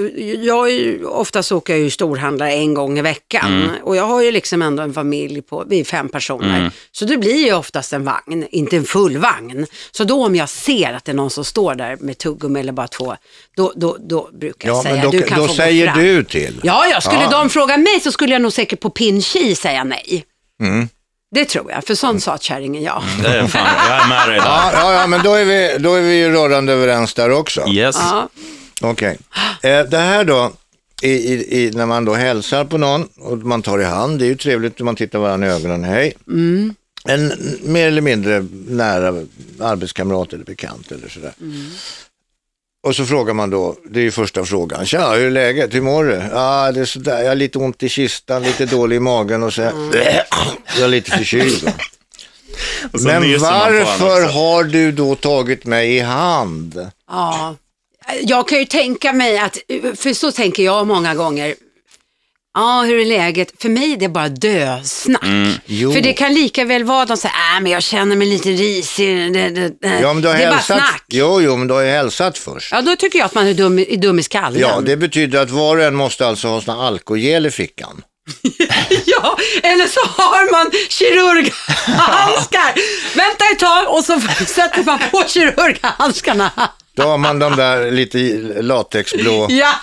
jag 0.44 0.68
är 0.68 0.72
ju, 0.72 1.04
oftast 1.04 1.52
åker 1.52 1.72
jag 1.72 1.80
ju 1.82 1.90
storhandlare 1.90 2.52
en 2.52 2.74
gång 2.74 2.98
i 2.98 3.02
veckan 3.02 3.62
Mm. 3.64 3.70
och 3.82 3.96
jag 3.96 4.04
har 4.06 4.22
ju 4.22 4.30
liksom 4.30 4.62
ändå 4.62 4.82
en 4.82 4.94
familj 4.94 5.42
på, 5.42 5.64
vi 5.68 5.80
är 5.80 5.84
fem 5.84 6.08
personer. 6.08 6.58
Mm. 6.58 6.70
Så 6.92 7.04
det 7.04 7.16
blir 7.16 7.46
ju 7.46 7.52
oftast 7.54 7.92
en 7.92 8.04
vagn, 8.04 8.46
inte 8.50 8.76
en 8.76 8.84
full 8.84 9.18
vagn. 9.18 9.66
Så 9.90 10.04
då 10.04 10.26
om 10.26 10.34
jag 10.36 10.48
ser 10.48 10.92
att 10.92 11.04
det 11.04 11.12
är 11.12 11.16
någon 11.16 11.30
som 11.30 11.44
står 11.44 11.74
där 11.74 11.96
med 12.00 12.18
tuggummi 12.18 12.60
eller 12.60 12.72
bara 12.72 12.88
två, 12.88 13.16
då, 13.56 13.72
då, 13.76 13.96
då 14.00 14.28
brukar 14.32 14.68
jag 14.68 14.76
Ja, 14.76 14.82
säga 14.82 14.94
men 14.94 15.04
då, 15.04 15.10
du 15.10 15.22
kan 15.22 15.38
då 15.38 15.44
få 15.44 15.52
gå 15.52 15.54
säger 15.56 15.86
fram. 15.86 15.98
du 15.98 16.24
till. 16.24 16.60
Ja, 16.62 16.86
ja, 16.92 17.00
skulle 17.00 17.22
Ja. 17.22 17.30
de 17.30 17.50
fråga 17.50 17.76
mig 17.76 18.00
så 18.00 18.12
skulle 18.12 18.32
jag 18.32 18.42
nog 18.42 18.52
säkert 18.52 18.80
på 18.80 18.90
pin 18.90 19.22
säga 19.56 19.84
nej. 19.84 20.24
Mm. 20.62 20.88
Det 21.34 21.44
tror 21.44 21.70
jag, 21.70 21.84
för 21.84 21.94
sån 21.94 22.20
sa 22.20 22.38
kärringen 22.38 22.82
ja. 22.82 23.02
Det 23.22 23.28
är 23.28 23.46
fan, 23.46 23.68
jag 23.88 24.04
är 24.04 24.08
med 24.08 24.28
dig 24.28 24.38
där. 24.38 24.46
Ja, 24.46 24.70
ja, 24.72 24.92
ja, 24.92 25.06
men 25.06 25.22
då 25.22 25.34
är, 25.34 25.44
vi, 25.44 25.76
då 25.78 25.94
är 25.94 26.00
vi 26.00 26.14
ju 26.18 26.32
rörande 26.32 26.72
överens 26.72 27.14
där 27.14 27.30
också. 27.30 27.68
Yes. 27.68 27.96
ja. 28.00 28.28
Okej. 28.80 29.18
Eh, 29.62 29.80
det 29.80 29.98
här 29.98 30.24
då, 30.24 30.52
i, 31.02 31.08
i, 31.10 31.62
i, 31.64 31.70
när 31.70 31.86
man 31.86 32.04
då 32.04 32.14
hälsar 32.14 32.64
på 32.64 32.78
någon 32.78 33.08
och 33.16 33.38
man 33.38 33.62
tar 33.62 33.78
i 33.78 33.84
hand, 33.84 34.18
det 34.18 34.24
är 34.24 34.28
ju 34.28 34.36
trevligt 34.36 34.78
när 34.78 34.84
man 34.84 34.96
tittar 34.96 35.18
varandra 35.18 35.48
i 35.48 35.50
ögonen, 35.50 35.84
hej. 35.84 36.12
En 37.08 37.32
mer 37.62 37.88
eller 37.88 38.02
mindre 38.02 38.46
nära 38.68 39.08
arbetskamrat 39.60 40.32
eller 40.32 40.44
bekant 40.44 40.92
eller 40.92 41.08
sådär. 41.08 41.32
Och 42.84 42.96
så 42.96 43.06
frågar 43.06 43.34
man 43.34 43.50
då, 43.50 43.76
det 43.84 44.00
är 44.00 44.02
ju 44.02 44.10
första 44.10 44.44
frågan, 44.44 44.86
tja 44.86 45.12
hur 45.12 45.26
är 45.26 45.30
läget, 45.30 45.74
hur 45.74 45.80
mår 45.80 46.04
du? 46.04 46.22
Ja 46.32 46.72
det 46.72 46.80
är 46.80 46.84
sådär, 46.84 47.22
jag 47.22 47.28
har 47.28 47.34
lite 47.34 47.58
ont 47.58 47.82
i 47.82 47.88
kistan, 47.88 48.42
lite 48.42 48.66
dålig 48.66 48.96
i 48.96 49.00
magen 49.00 49.42
och 49.42 49.52
så 49.52 49.60
jag 49.60 49.72
är 50.80 50.88
lite 50.88 51.10
förkyld. 51.10 51.62
Men 52.92 53.22
varför 53.40 54.32
har 54.32 54.64
du 54.64 54.92
då 54.92 55.14
tagit 55.14 55.64
mig 55.64 55.96
i 55.96 56.00
hand? 56.00 56.90
Ja, 57.10 57.56
jag 58.22 58.48
kan 58.48 58.58
ju 58.58 58.64
tänka 58.64 59.12
mig 59.12 59.38
att, 59.38 59.58
för 59.96 60.12
så 60.12 60.32
tänker 60.32 60.62
jag 60.62 60.86
många 60.86 61.14
gånger. 61.14 61.54
Ja, 62.54 62.82
hur 62.82 63.00
är 63.00 63.04
läget? 63.04 63.62
För 63.62 63.68
mig 63.68 63.92
är 63.92 63.96
det 63.96 64.08
bara 64.08 64.28
dösnack. 64.28 65.24
Mm. 65.24 65.52
För 65.92 66.00
det 66.00 66.12
kan 66.12 66.34
lika 66.34 66.64
väl 66.64 66.84
vara 66.84 67.04
de 67.04 67.16
säger, 67.16 67.34
äh, 67.56 67.60
men 67.62 67.72
jag 67.72 67.82
känner 67.82 68.16
mig 68.16 68.26
lite 68.26 68.48
risig. 68.48 69.32
Det, 69.32 69.50
det, 69.50 69.68
det. 69.80 70.00
Ja, 70.00 70.12
men 70.12 70.22
du 70.22 70.28
har 70.28 70.34
det 70.34 70.42
är 70.42 70.48
bara 70.50 70.54
hälsat. 70.56 70.76
snack. 70.76 71.04
Jo, 71.08 71.40
jo, 71.40 71.56
men 71.56 71.68
du 71.68 71.74
har 71.74 71.80
ju 71.80 71.90
hälsat 71.90 72.38
först. 72.38 72.72
Ja, 72.72 72.82
då 72.82 72.96
tycker 72.96 73.18
jag 73.18 73.26
att 73.26 73.34
man 73.34 73.46
är 73.46 73.54
dum, 73.54 73.78
är 73.78 73.96
dum 73.96 74.18
i 74.18 74.22
skallen. 74.22 74.60
Ja, 74.60 74.80
det 74.80 74.96
betyder 74.96 75.40
att 75.40 75.50
var 75.50 75.76
och 75.76 75.82
en 75.82 75.94
måste 75.94 76.26
alltså 76.26 76.48
ha 76.48 76.60
såna 76.60 76.86
alkogel 76.86 77.46
i 77.46 77.50
fickan. 77.50 78.02
ja, 79.06 79.36
eller 79.62 79.86
så 79.86 80.00
har 80.00 80.52
man 80.52 80.70
kirurghandskar. 80.88 82.74
Vänta 83.16 83.44
ett 83.52 83.58
tag 83.58 83.96
och 83.96 84.04
så 84.04 84.20
sätter 84.46 84.84
man 84.84 84.98
på 85.10 85.24
kirurghandskarna. 85.28 86.50
Då 86.94 87.02
har 87.02 87.18
man 87.18 87.38
de 87.38 87.56
där 87.56 87.90
lite 87.90 88.18
latexblå. 88.62 89.46
ja. 89.50 89.74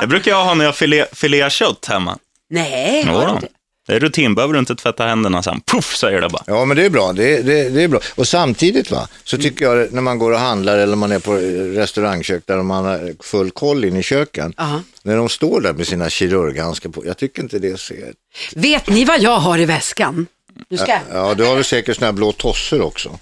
Det 0.00 0.06
brukar 0.06 0.30
jag 0.30 0.44
ha 0.44 0.54
när 0.54 0.64
jag 0.64 0.76
filé, 0.76 1.06
filear 1.12 1.50
kött 1.50 1.86
hemma. 1.86 2.18
Nej, 2.50 3.02
har 3.02 3.26
du 3.26 3.32
inte? 3.32 3.48
Det 3.86 3.94
är 3.94 4.00
rutin, 4.00 4.34
behöver 4.34 4.54
du 4.54 4.60
inte 4.60 4.74
tvätta 4.74 5.06
händerna 5.06 5.42
sen. 5.42 5.60
Puff 5.72 5.96
säger 5.96 6.20
det 6.20 6.28
bara. 6.28 6.42
Ja, 6.46 6.64
men 6.64 6.76
det 6.76 6.84
är 6.84 6.90
bra. 6.90 7.12
Det, 7.12 7.42
det, 7.42 7.68
det 7.68 7.82
är 7.82 7.88
bra. 7.88 8.00
Och 8.14 8.28
samtidigt 8.28 8.90
va, 8.90 9.08
så 9.24 9.38
tycker 9.38 9.64
jag 9.64 9.92
när 9.92 10.02
man 10.02 10.18
går 10.18 10.32
och 10.32 10.38
handlar 10.38 10.78
eller 10.78 10.96
man 10.96 11.12
är 11.12 11.18
på 11.18 11.34
restaurangkök 11.80 12.42
där 12.46 12.62
man 12.62 12.84
har 12.84 13.22
full 13.22 13.50
koll 13.50 13.84
in 13.84 13.96
i 13.96 14.02
köken. 14.02 14.54
Ja. 14.56 14.82
När 15.02 15.16
de 15.16 15.28
står 15.28 15.60
där 15.60 15.72
med 15.72 15.86
sina 15.86 16.10
kirurghandskar 16.10 16.90
på. 16.90 17.06
Jag 17.06 17.16
tycker 17.16 17.42
inte 17.42 17.58
det 17.58 17.80
ser... 17.80 18.12
Vet 18.54 18.88
ni 18.88 19.04
vad 19.04 19.20
jag 19.20 19.38
har 19.38 19.58
i 19.58 19.64
väskan? 19.64 20.26
Du 20.68 20.76
ska... 20.76 20.98
Ja, 21.12 21.34
du 21.34 21.44
har 21.44 21.54
väl 21.54 21.64
säkert 21.64 21.96
såna 21.96 22.06
här 22.06 22.12
blå 22.12 22.32
tossor 22.32 22.80
också. 22.80 23.18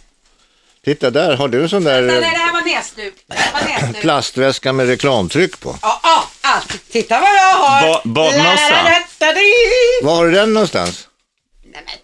Titta 0.87 1.11
där, 1.11 1.37
har 1.37 1.49
du 1.49 1.62
en 1.62 1.68
sån 1.68 1.85
där 1.85 2.03
Nej, 2.03 2.16
eh, 2.16 2.20
nej, 2.20 2.31
det 2.31 2.37
här 2.38 2.53
var 2.53 2.62
näsduk. 2.62 3.14
Plastväska 4.01 4.72
med 4.72 4.87
reklamtryck 4.87 5.61
på? 5.61 5.79
Ja, 5.83 6.01
ja, 6.03 6.29
allt. 6.40 6.90
Titta 6.92 7.20
vad 7.20 7.29
jag 7.29 7.55
har. 7.55 7.83
Ba- 7.83 8.01
badmössa. 8.05 9.03
Var 10.03 10.16
har 10.16 10.27
du 10.27 10.33
den 10.33 10.55
någonstans? 10.55 11.09
Nej, 11.64 11.83
men. 11.87 11.94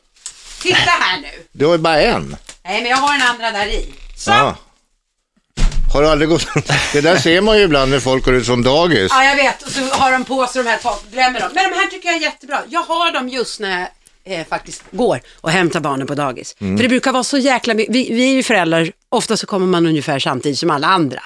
Titta 0.62 0.90
här 0.90 1.21
nu. 1.21 1.29
Du 1.53 1.66
har 1.66 1.73
ju 1.73 1.79
bara 1.79 2.03
en. 2.03 2.37
Nej, 2.64 2.83
men 2.83 2.90
jag 2.90 2.97
har 2.97 3.12
den 3.18 3.23
andra 3.29 3.51
där 3.51 3.66
i. 3.66 3.95
Så. 4.16 4.31
Ja. 4.31 4.57
Har 5.92 6.03
du 6.03 6.09
aldrig 6.09 6.29
gått... 6.29 6.47
Det 6.92 7.01
där 7.01 7.16
ser 7.18 7.40
man 7.40 7.59
ju 7.59 7.64
ibland 7.64 7.90
när 7.90 8.01
folk 8.01 8.25
går 8.25 8.35
ut 8.35 8.47
från 8.47 8.62
dagis. 8.62 9.11
Ja, 9.11 9.25
jag 9.25 9.37
vet. 9.37 9.62
Och 9.62 9.71
så 9.73 9.81
har 9.81 10.12
de 10.12 10.25
på 10.25 10.47
sig 10.47 10.64
de 10.64 10.71
här 10.71 10.79
tak, 10.79 11.03
glömmer 11.12 11.40
dem. 11.40 11.51
Men 11.55 11.71
de 11.71 11.77
här 11.77 11.87
tycker 11.87 12.09
jag 12.09 12.16
är 12.16 12.21
jättebra. 12.21 12.62
Jag 12.68 12.83
har 12.83 13.12
dem 13.12 13.29
just 13.29 13.61
när 13.61 13.88
eh, 14.25 14.47
faktiskt 14.47 14.85
går 14.91 15.21
och 15.41 15.51
hämtar 15.51 15.81
barnen 15.81 16.07
på 16.07 16.15
dagis. 16.15 16.57
Mm. 16.61 16.77
För 16.77 16.83
det 16.83 16.89
brukar 16.89 17.13
vara 17.13 17.25
så 17.25 17.39
jäkla 17.39 17.75
mycket. 17.75 17.95
Vi, 17.95 18.15
vi 18.15 18.31
är 18.31 18.35
ju 18.35 18.43
föräldrar, 18.43 18.93
ofta 19.12 19.37
så 19.37 19.46
kommer 19.46 19.66
man 19.66 19.87
ungefär 19.87 20.18
samtidigt 20.18 20.59
som 20.59 20.70
alla 20.70 20.87
andra. 20.87 21.20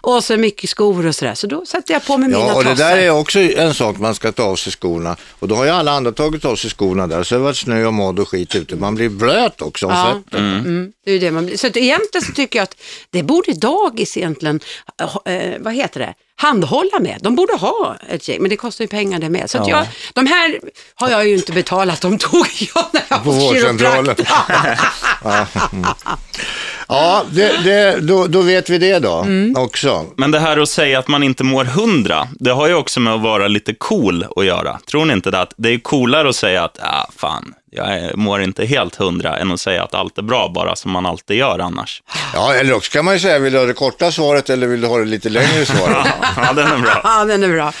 Och 0.00 0.24
så 0.24 0.36
mycket 0.36 0.70
skor 0.70 1.06
och 1.06 1.14
sådär. 1.14 1.34
Så 1.34 1.46
då 1.46 1.66
sätter 1.66 1.94
jag 1.94 2.04
på 2.06 2.16
mig 2.18 2.28
mina 2.28 2.40
Mm. 2.42 2.48
Ja, 2.50 2.54
och 2.56 2.64
det 2.64 2.70
tossar. 2.70 2.84
där 2.90 2.96
är 2.96 3.10
också 3.10 3.38
en 3.40 3.74
sak 3.74 3.98
man 3.98 4.14
ska 4.14 4.32
ta 4.32 4.42
av 4.42 4.56
sig 4.56 4.72
skorna. 4.72 5.16
Och 5.38 5.48
då 5.48 5.54
har 5.54 5.64
ju 5.64 5.70
alla 5.70 5.92
andra 5.92 6.12
tagit 6.12 6.44
av 6.44 6.56
sig 6.56 6.70
skorna 6.70 7.06
där. 7.06 7.22
Så 7.22 7.34
det 7.34 7.38
har 7.40 7.44
varit 7.44 7.56
snö 7.56 7.84
och 7.86 7.94
modd 7.94 8.18
och 8.18 8.28
skit 8.28 8.54
ute. 8.54 8.76
Man 8.76 8.94
blir 8.94 9.08
blöt 9.08 9.62
också 9.62 9.86
om 9.86 9.92
Ja. 9.92 10.20
fötterna. 10.24 10.48
Mm, 10.58 10.92
det 11.04 11.12
är 11.12 11.20
det 11.20 11.30
man 11.30 11.46
blir. 11.46 11.56
Så 11.56 11.66
att 11.66 11.76
egentligen 11.76 12.24
så 12.26 12.32
tycker 12.32 12.58
jag 12.58 12.62
att 12.64 12.76
det 13.10 13.22
borde 13.22 13.52
dagis 13.52 14.16
egentligen, 14.16 14.60
eh, 15.24 15.40
vad 15.60 15.74
heter 15.74 16.00
det, 16.00 16.14
handhålla 16.36 16.98
med. 17.00 17.18
De 17.22 17.34
borde 17.34 17.54
ha 17.56 17.96
ett 18.10 18.28
gäng, 18.28 18.40
men 18.40 18.50
det 18.50 18.56
kostar 18.56 18.84
ju 18.84 18.88
pengar 18.88 19.18
det 19.18 19.28
med. 19.30 19.50
Så 19.50 19.58
att 19.58 19.68
jag, 19.68 19.86
de 20.12 20.26
här 20.26 20.60
har 20.94 21.10
jag 21.10 21.28
ju 21.28 21.34
inte 21.34 21.52
betalat, 21.52 22.00
de 22.00 22.18
tog 22.18 22.46
jag 22.74 22.84
när 22.92 23.02
jag 23.08 23.20
var 23.24 23.32
vårdcentralen. 23.34 24.16
Ja, 26.94 27.22
det, 27.30 27.64
det, 27.64 28.00
då, 28.00 28.26
då 28.26 28.42
vet 28.42 28.70
vi 28.70 28.78
det 28.78 28.98
då 28.98 29.26
också. 29.56 30.06
Men 30.16 30.30
det 30.30 30.38
här 30.38 30.56
att 30.58 30.68
säga 30.68 30.98
att 30.98 31.08
man 31.08 31.22
inte 31.22 31.44
mår 31.44 31.64
hundra, 31.64 32.28
det 32.40 32.50
har 32.50 32.68
ju 32.68 32.74
också 32.74 33.00
med 33.00 33.14
att 33.14 33.20
vara 33.20 33.48
lite 33.48 33.74
cool 33.74 34.26
att 34.36 34.44
göra. 34.44 34.78
Tror 34.90 35.04
ni 35.04 35.12
inte 35.12 35.30
det? 35.30 35.40
Att 35.40 35.54
det 35.56 35.68
är 35.68 35.78
coolare 35.78 36.28
att 36.28 36.36
säga 36.36 36.64
att, 36.64 36.78
ah, 36.82 37.10
fan, 37.16 37.54
jag 37.74 38.16
mår 38.18 38.42
inte 38.42 38.64
helt 38.64 38.94
hundra, 38.96 39.38
än 39.38 39.52
att 39.52 39.60
säga 39.60 39.82
att 39.84 39.94
allt 39.94 40.18
är 40.18 40.22
bra, 40.22 40.48
bara 40.54 40.76
som 40.76 40.90
man 40.90 41.06
alltid 41.06 41.36
gör 41.36 41.58
annars. 41.58 42.02
Ja, 42.34 42.54
eller 42.54 42.74
också 42.74 42.92
kan 42.92 43.04
man 43.04 43.14
ju 43.14 43.20
säga, 43.20 43.38
vill 43.38 43.52
du 43.52 43.58
ha 43.58 43.66
det 43.66 43.72
korta 43.72 44.12
svaret 44.12 44.50
eller 44.50 44.66
vill 44.66 44.80
du 44.80 44.86
ha 44.86 44.98
det 44.98 45.04
lite 45.04 45.28
längre 45.28 45.66
svaret? 45.66 46.06
Ja, 46.36 46.52
den 46.52 46.66
är 46.72 46.78
bra. 46.78 47.00
Ja, 47.04 47.24
den 47.24 47.42
är 47.44 47.48
bra. 47.48 47.72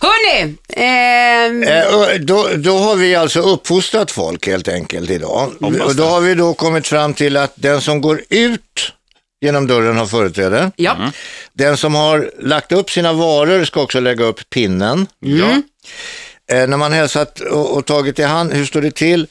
Hörni, 0.00 0.56
ehm, 0.68 1.62
Eh, 1.62 2.14
då, 2.20 2.48
då 2.56 2.78
har 2.78 2.96
vi 2.96 3.14
alltså 3.14 3.40
uppfostrat 3.40 4.10
folk 4.10 4.46
helt 4.46 4.68
enkelt 4.68 5.10
idag. 5.10 5.50
Och 5.60 5.94
då 5.96 6.04
har 6.04 6.20
vi 6.20 6.34
då 6.34 6.54
kommit 6.54 6.86
fram 6.86 7.14
till 7.14 7.36
att 7.36 7.52
den 7.54 7.80
som 7.80 8.00
går 8.00 8.22
ut 8.28 8.92
genom 9.40 9.66
dörren 9.66 9.96
har 9.96 10.06
företräde. 10.06 10.70
ja. 10.76 10.96
Den 11.52 11.76
som 11.76 11.94
har 11.94 12.30
lagt 12.40 12.72
upp 12.72 12.90
sina 12.90 13.12
varor 13.12 13.64
ska 13.64 13.80
också 13.82 14.00
lägga 14.00 14.24
upp 14.24 14.50
pinnen. 14.50 15.06
Ja. 15.20 15.62
Eh, 16.52 16.66
när 16.68 16.76
man 16.76 16.92
hälsat 16.92 17.40
och, 17.40 17.76
och 17.76 17.86
tagit 17.86 18.18
i 18.18 18.22
hand, 18.22 18.52
hur 18.52 18.64
står 18.66 18.82
det 18.82 18.90
till? 18.90 19.26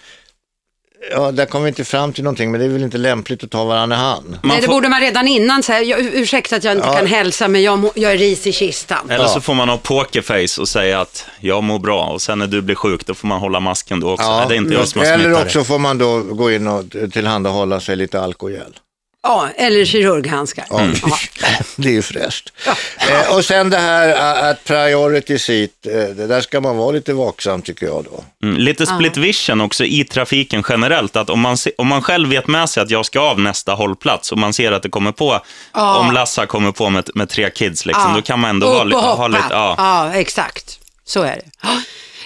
Ja, 1.12 1.32
där 1.32 1.46
kommer 1.46 1.64
vi 1.66 1.70
inte 1.70 1.84
fram 1.84 2.14
till 2.14 2.24
någonting, 2.24 2.52
men 2.52 2.60
det 2.60 2.66
är 2.66 2.70
väl 2.70 2.84
inte 2.84 2.98
lämpligt 2.98 3.44
att 3.44 3.52
ta 3.52 3.64
varandra 3.66 3.96
i 3.96 4.00
hand. 4.00 4.30
Man 4.30 4.40
Nej, 4.44 4.58
det 4.62 4.66
får, 4.66 4.74
borde 4.74 4.90
man 4.90 5.00
redan 5.02 5.28
innan 5.28 5.64
säga. 5.64 5.82
Jag, 5.82 6.00
ursäkta 6.16 6.56
att 6.56 6.64
jag 6.64 6.76
inte 6.76 6.88
Ja. 6.88 6.94
kan 6.96 7.08
hälsa, 7.08 7.48
men 7.48 7.62
jag, 7.64 7.80
må, 7.80 7.92
jag 7.96 8.12
är 8.12 8.18
ris 8.18 8.48
i 8.48 8.52
kistan. 8.52 9.10
eller 9.10 9.26
så 9.28 9.42
får 9.42 9.54
man 9.54 9.70
ha 9.70 9.78
pokerface 9.78 10.62
och 10.62 10.68
säga 10.70 11.02
att 11.02 11.26
jag 11.40 11.64
mår 11.64 11.80
bra, 11.80 12.06
och 12.06 12.22
sen 12.22 12.40
när 12.40 12.48
du 12.48 12.62
blir 12.62 12.76
sjuk, 12.76 13.06
då 13.06 13.14
får 13.14 13.28
man 13.28 13.40
hålla 13.40 13.60
masken 13.60 14.00
då 14.00 14.12
också. 14.14 14.30
Nej, 14.38 14.46
det 14.50 14.56
är 14.56 14.58
inte 14.58 14.74
jag 14.74 14.88
som 14.88 15.02
har 15.02 15.08
eller 15.08 15.42
också 15.42 15.64
får 15.64 15.80
man 15.80 15.98
då 15.98 16.20
gå 16.24 16.52
in 16.52 16.68
och 16.68 16.84
tillhandahålla 17.14 17.80
sig 17.80 17.96
lite 17.96 18.22
alkogel. 18.22 18.78
Ja, 19.24 19.50
eller 19.56 19.86
kirurghandskar. 19.86 20.66
Ja. 20.70 20.80
det 21.76 21.88
är 21.90 21.94
ju 21.94 22.02
fräscht. 22.02 22.54
Eh, 22.98 23.36
och 23.36 23.46
sen 23.46 23.70
det 23.70 23.78
här 23.78 24.50
att 24.52 24.64
priority 24.64 25.40
seat, 25.40 25.70
eh, 25.86 25.92
det 25.94 26.28
där 26.28 26.42
ska 26.42 26.62
man 26.62 26.78
vara 26.78 26.92
lite 26.92 27.14
vaksam 27.14 27.62
tycker 27.62 27.86
jag 27.86 28.04
då. 28.12 28.24
Mm, 28.48 28.58
lite 28.58 28.86
split 28.86 29.18
vision 29.18 29.62
också 29.62 29.84
i 29.86 30.04
trafiken 30.04 30.64
generellt, 30.70 31.16
att 31.16 31.30
om 31.30 31.40
man, 31.40 31.58
se, 31.58 31.72
om 31.78 31.88
man 31.88 32.02
själv 32.02 32.30
vet 32.30 32.48
med 32.48 32.70
sig 32.70 32.84
att 32.84 32.90
jag 32.90 33.06
ska 33.06 33.20
av 33.20 33.40
nästa 33.40 33.74
hållplats 33.74 34.32
och 34.32 34.38
man 34.38 34.54
ser 34.54 34.72
att 34.72 34.84
det 34.84 34.90
kommer 34.90 35.12
på, 35.12 35.40
Ja. 35.74 35.96
om 35.98 36.12
Lassa 36.12 36.46
kommer 36.46 36.72
på 36.72 36.90
med, 36.90 37.10
med 37.16 37.30
tre 37.30 37.50
kids, 37.50 37.86
liksom, 37.86 38.14
då 38.16 38.22
kan 38.22 38.40
man 38.40 38.50
ändå 38.50 38.68
Upp 38.68 38.74
vara, 38.74 38.84
li- 38.84 38.96
och 38.96 39.02
ha 39.02 39.28
lite... 39.28 39.44
Ja. 39.50 39.76
ja, 39.78 40.14
exakt. 40.14 40.80
Så 41.06 41.22
är 41.24 41.36
det. 41.36 41.68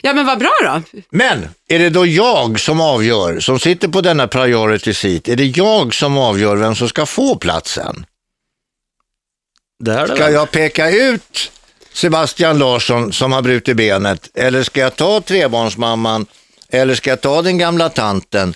Ja, 0.05 0.13
men 0.13 0.25
vad 0.25 0.39
bra 0.39 0.51
då. 0.63 0.99
Men 1.09 1.47
är 1.67 1.79
det 1.79 1.89
då 1.89 2.05
jag 2.05 2.59
som 2.59 2.81
avgör, 2.81 3.39
som 3.39 3.59
sitter 3.59 3.87
på 3.87 4.01
denna 4.01 4.27
priority 4.27 4.93
seat, 4.93 5.27
är 5.27 5.35
det 5.35 5.45
jag 5.57 5.93
som 5.93 6.17
avgör 6.17 6.55
vem 6.55 6.75
som 6.75 6.89
ska 6.89 7.05
få 7.05 7.35
platsen? 7.35 8.05
Det 9.83 9.91
här 9.93 10.03
är 10.03 10.07
det 10.07 10.15
Ska 10.15 10.23
väl? 10.25 10.33
jag 10.33 10.51
peka 10.51 10.89
ut 10.91 11.51
Sebastian 11.93 12.57
Larsson 12.57 13.13
som 13.13 13.31
har 13.31 13.41
brutit 13.41 13.77
benet 13.77 14.29
eller 14.33 14.63
ska 14.63 14.79
jag 14.81 14.95
ta 14.95 15.21
trebarnsmamman 15.21 16.25
eller 16.69 16.95
ska 16.95 17.09
jag 17.09 17.21
ta 17.21 17.41
den 17.41 17.57
gamla 17.57 17.89
tanten? 17.89 18.53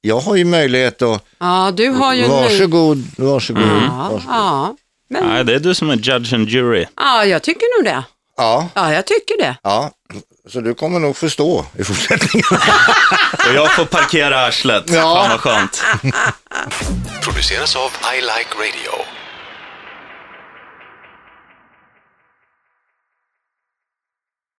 Jag 0.00 0.20
har 0.20 0.36
ju 0.36 0.44
möjlighet 0.44 1.02
att, 1.02 1.24
Ja, 1.38 1.72
du 1.76 1.88
har 1.88 2.14
ju 2.14 2.26
varsågod, 2.28 3.04
varsågod. 3.16 3.62
Ja, 3.62 4.08
varsågod. 4.12 4.22
ja. 4.28 4.76
Men, 5.10 5.26
Nej, 5.28 5.44
det 5.44 5.54
är 5.54 5.58
du 5.60 5.74
som 5.74 5.90
är 5.90 5.96
judge 5.96 6.32
and 6.34 6.48
jury. 6.48 6.86
ja, 6.96 7.24
jag 7.24 7.42
tycker 7.42 7.78
nog 7.78 7.84
det. 7.94 8.04
Ja, 8.36 8.68
Ja, 8.74 8.92
jag 8.94 9.06
tycker 9.06 9.38
det. 9.38 9.56
ja. 9.62 9.90
Så 10.48 10.60
du 10.60 10.74
kommer 10.74 10.98
nog 10.98 11.16
förstå 11.16 11.66
i 11.78 11.84
fortsättningen. 11.84 12.46
Och 13.48 13.54
jag 13.54 13.74
får 13.74 13.84
parkera 13.84 14.46
arslet. 14.46 14.84
Ja. 14.86 15.02
Fan 15.02 15.30
vad 15.30 15.40
skönt. 15.40 15.82
Produceras 17.22 17.76
av 17.76 17.90
I 18.16 18.20
Like 18.20 18.54
Radio. 18.54 19.04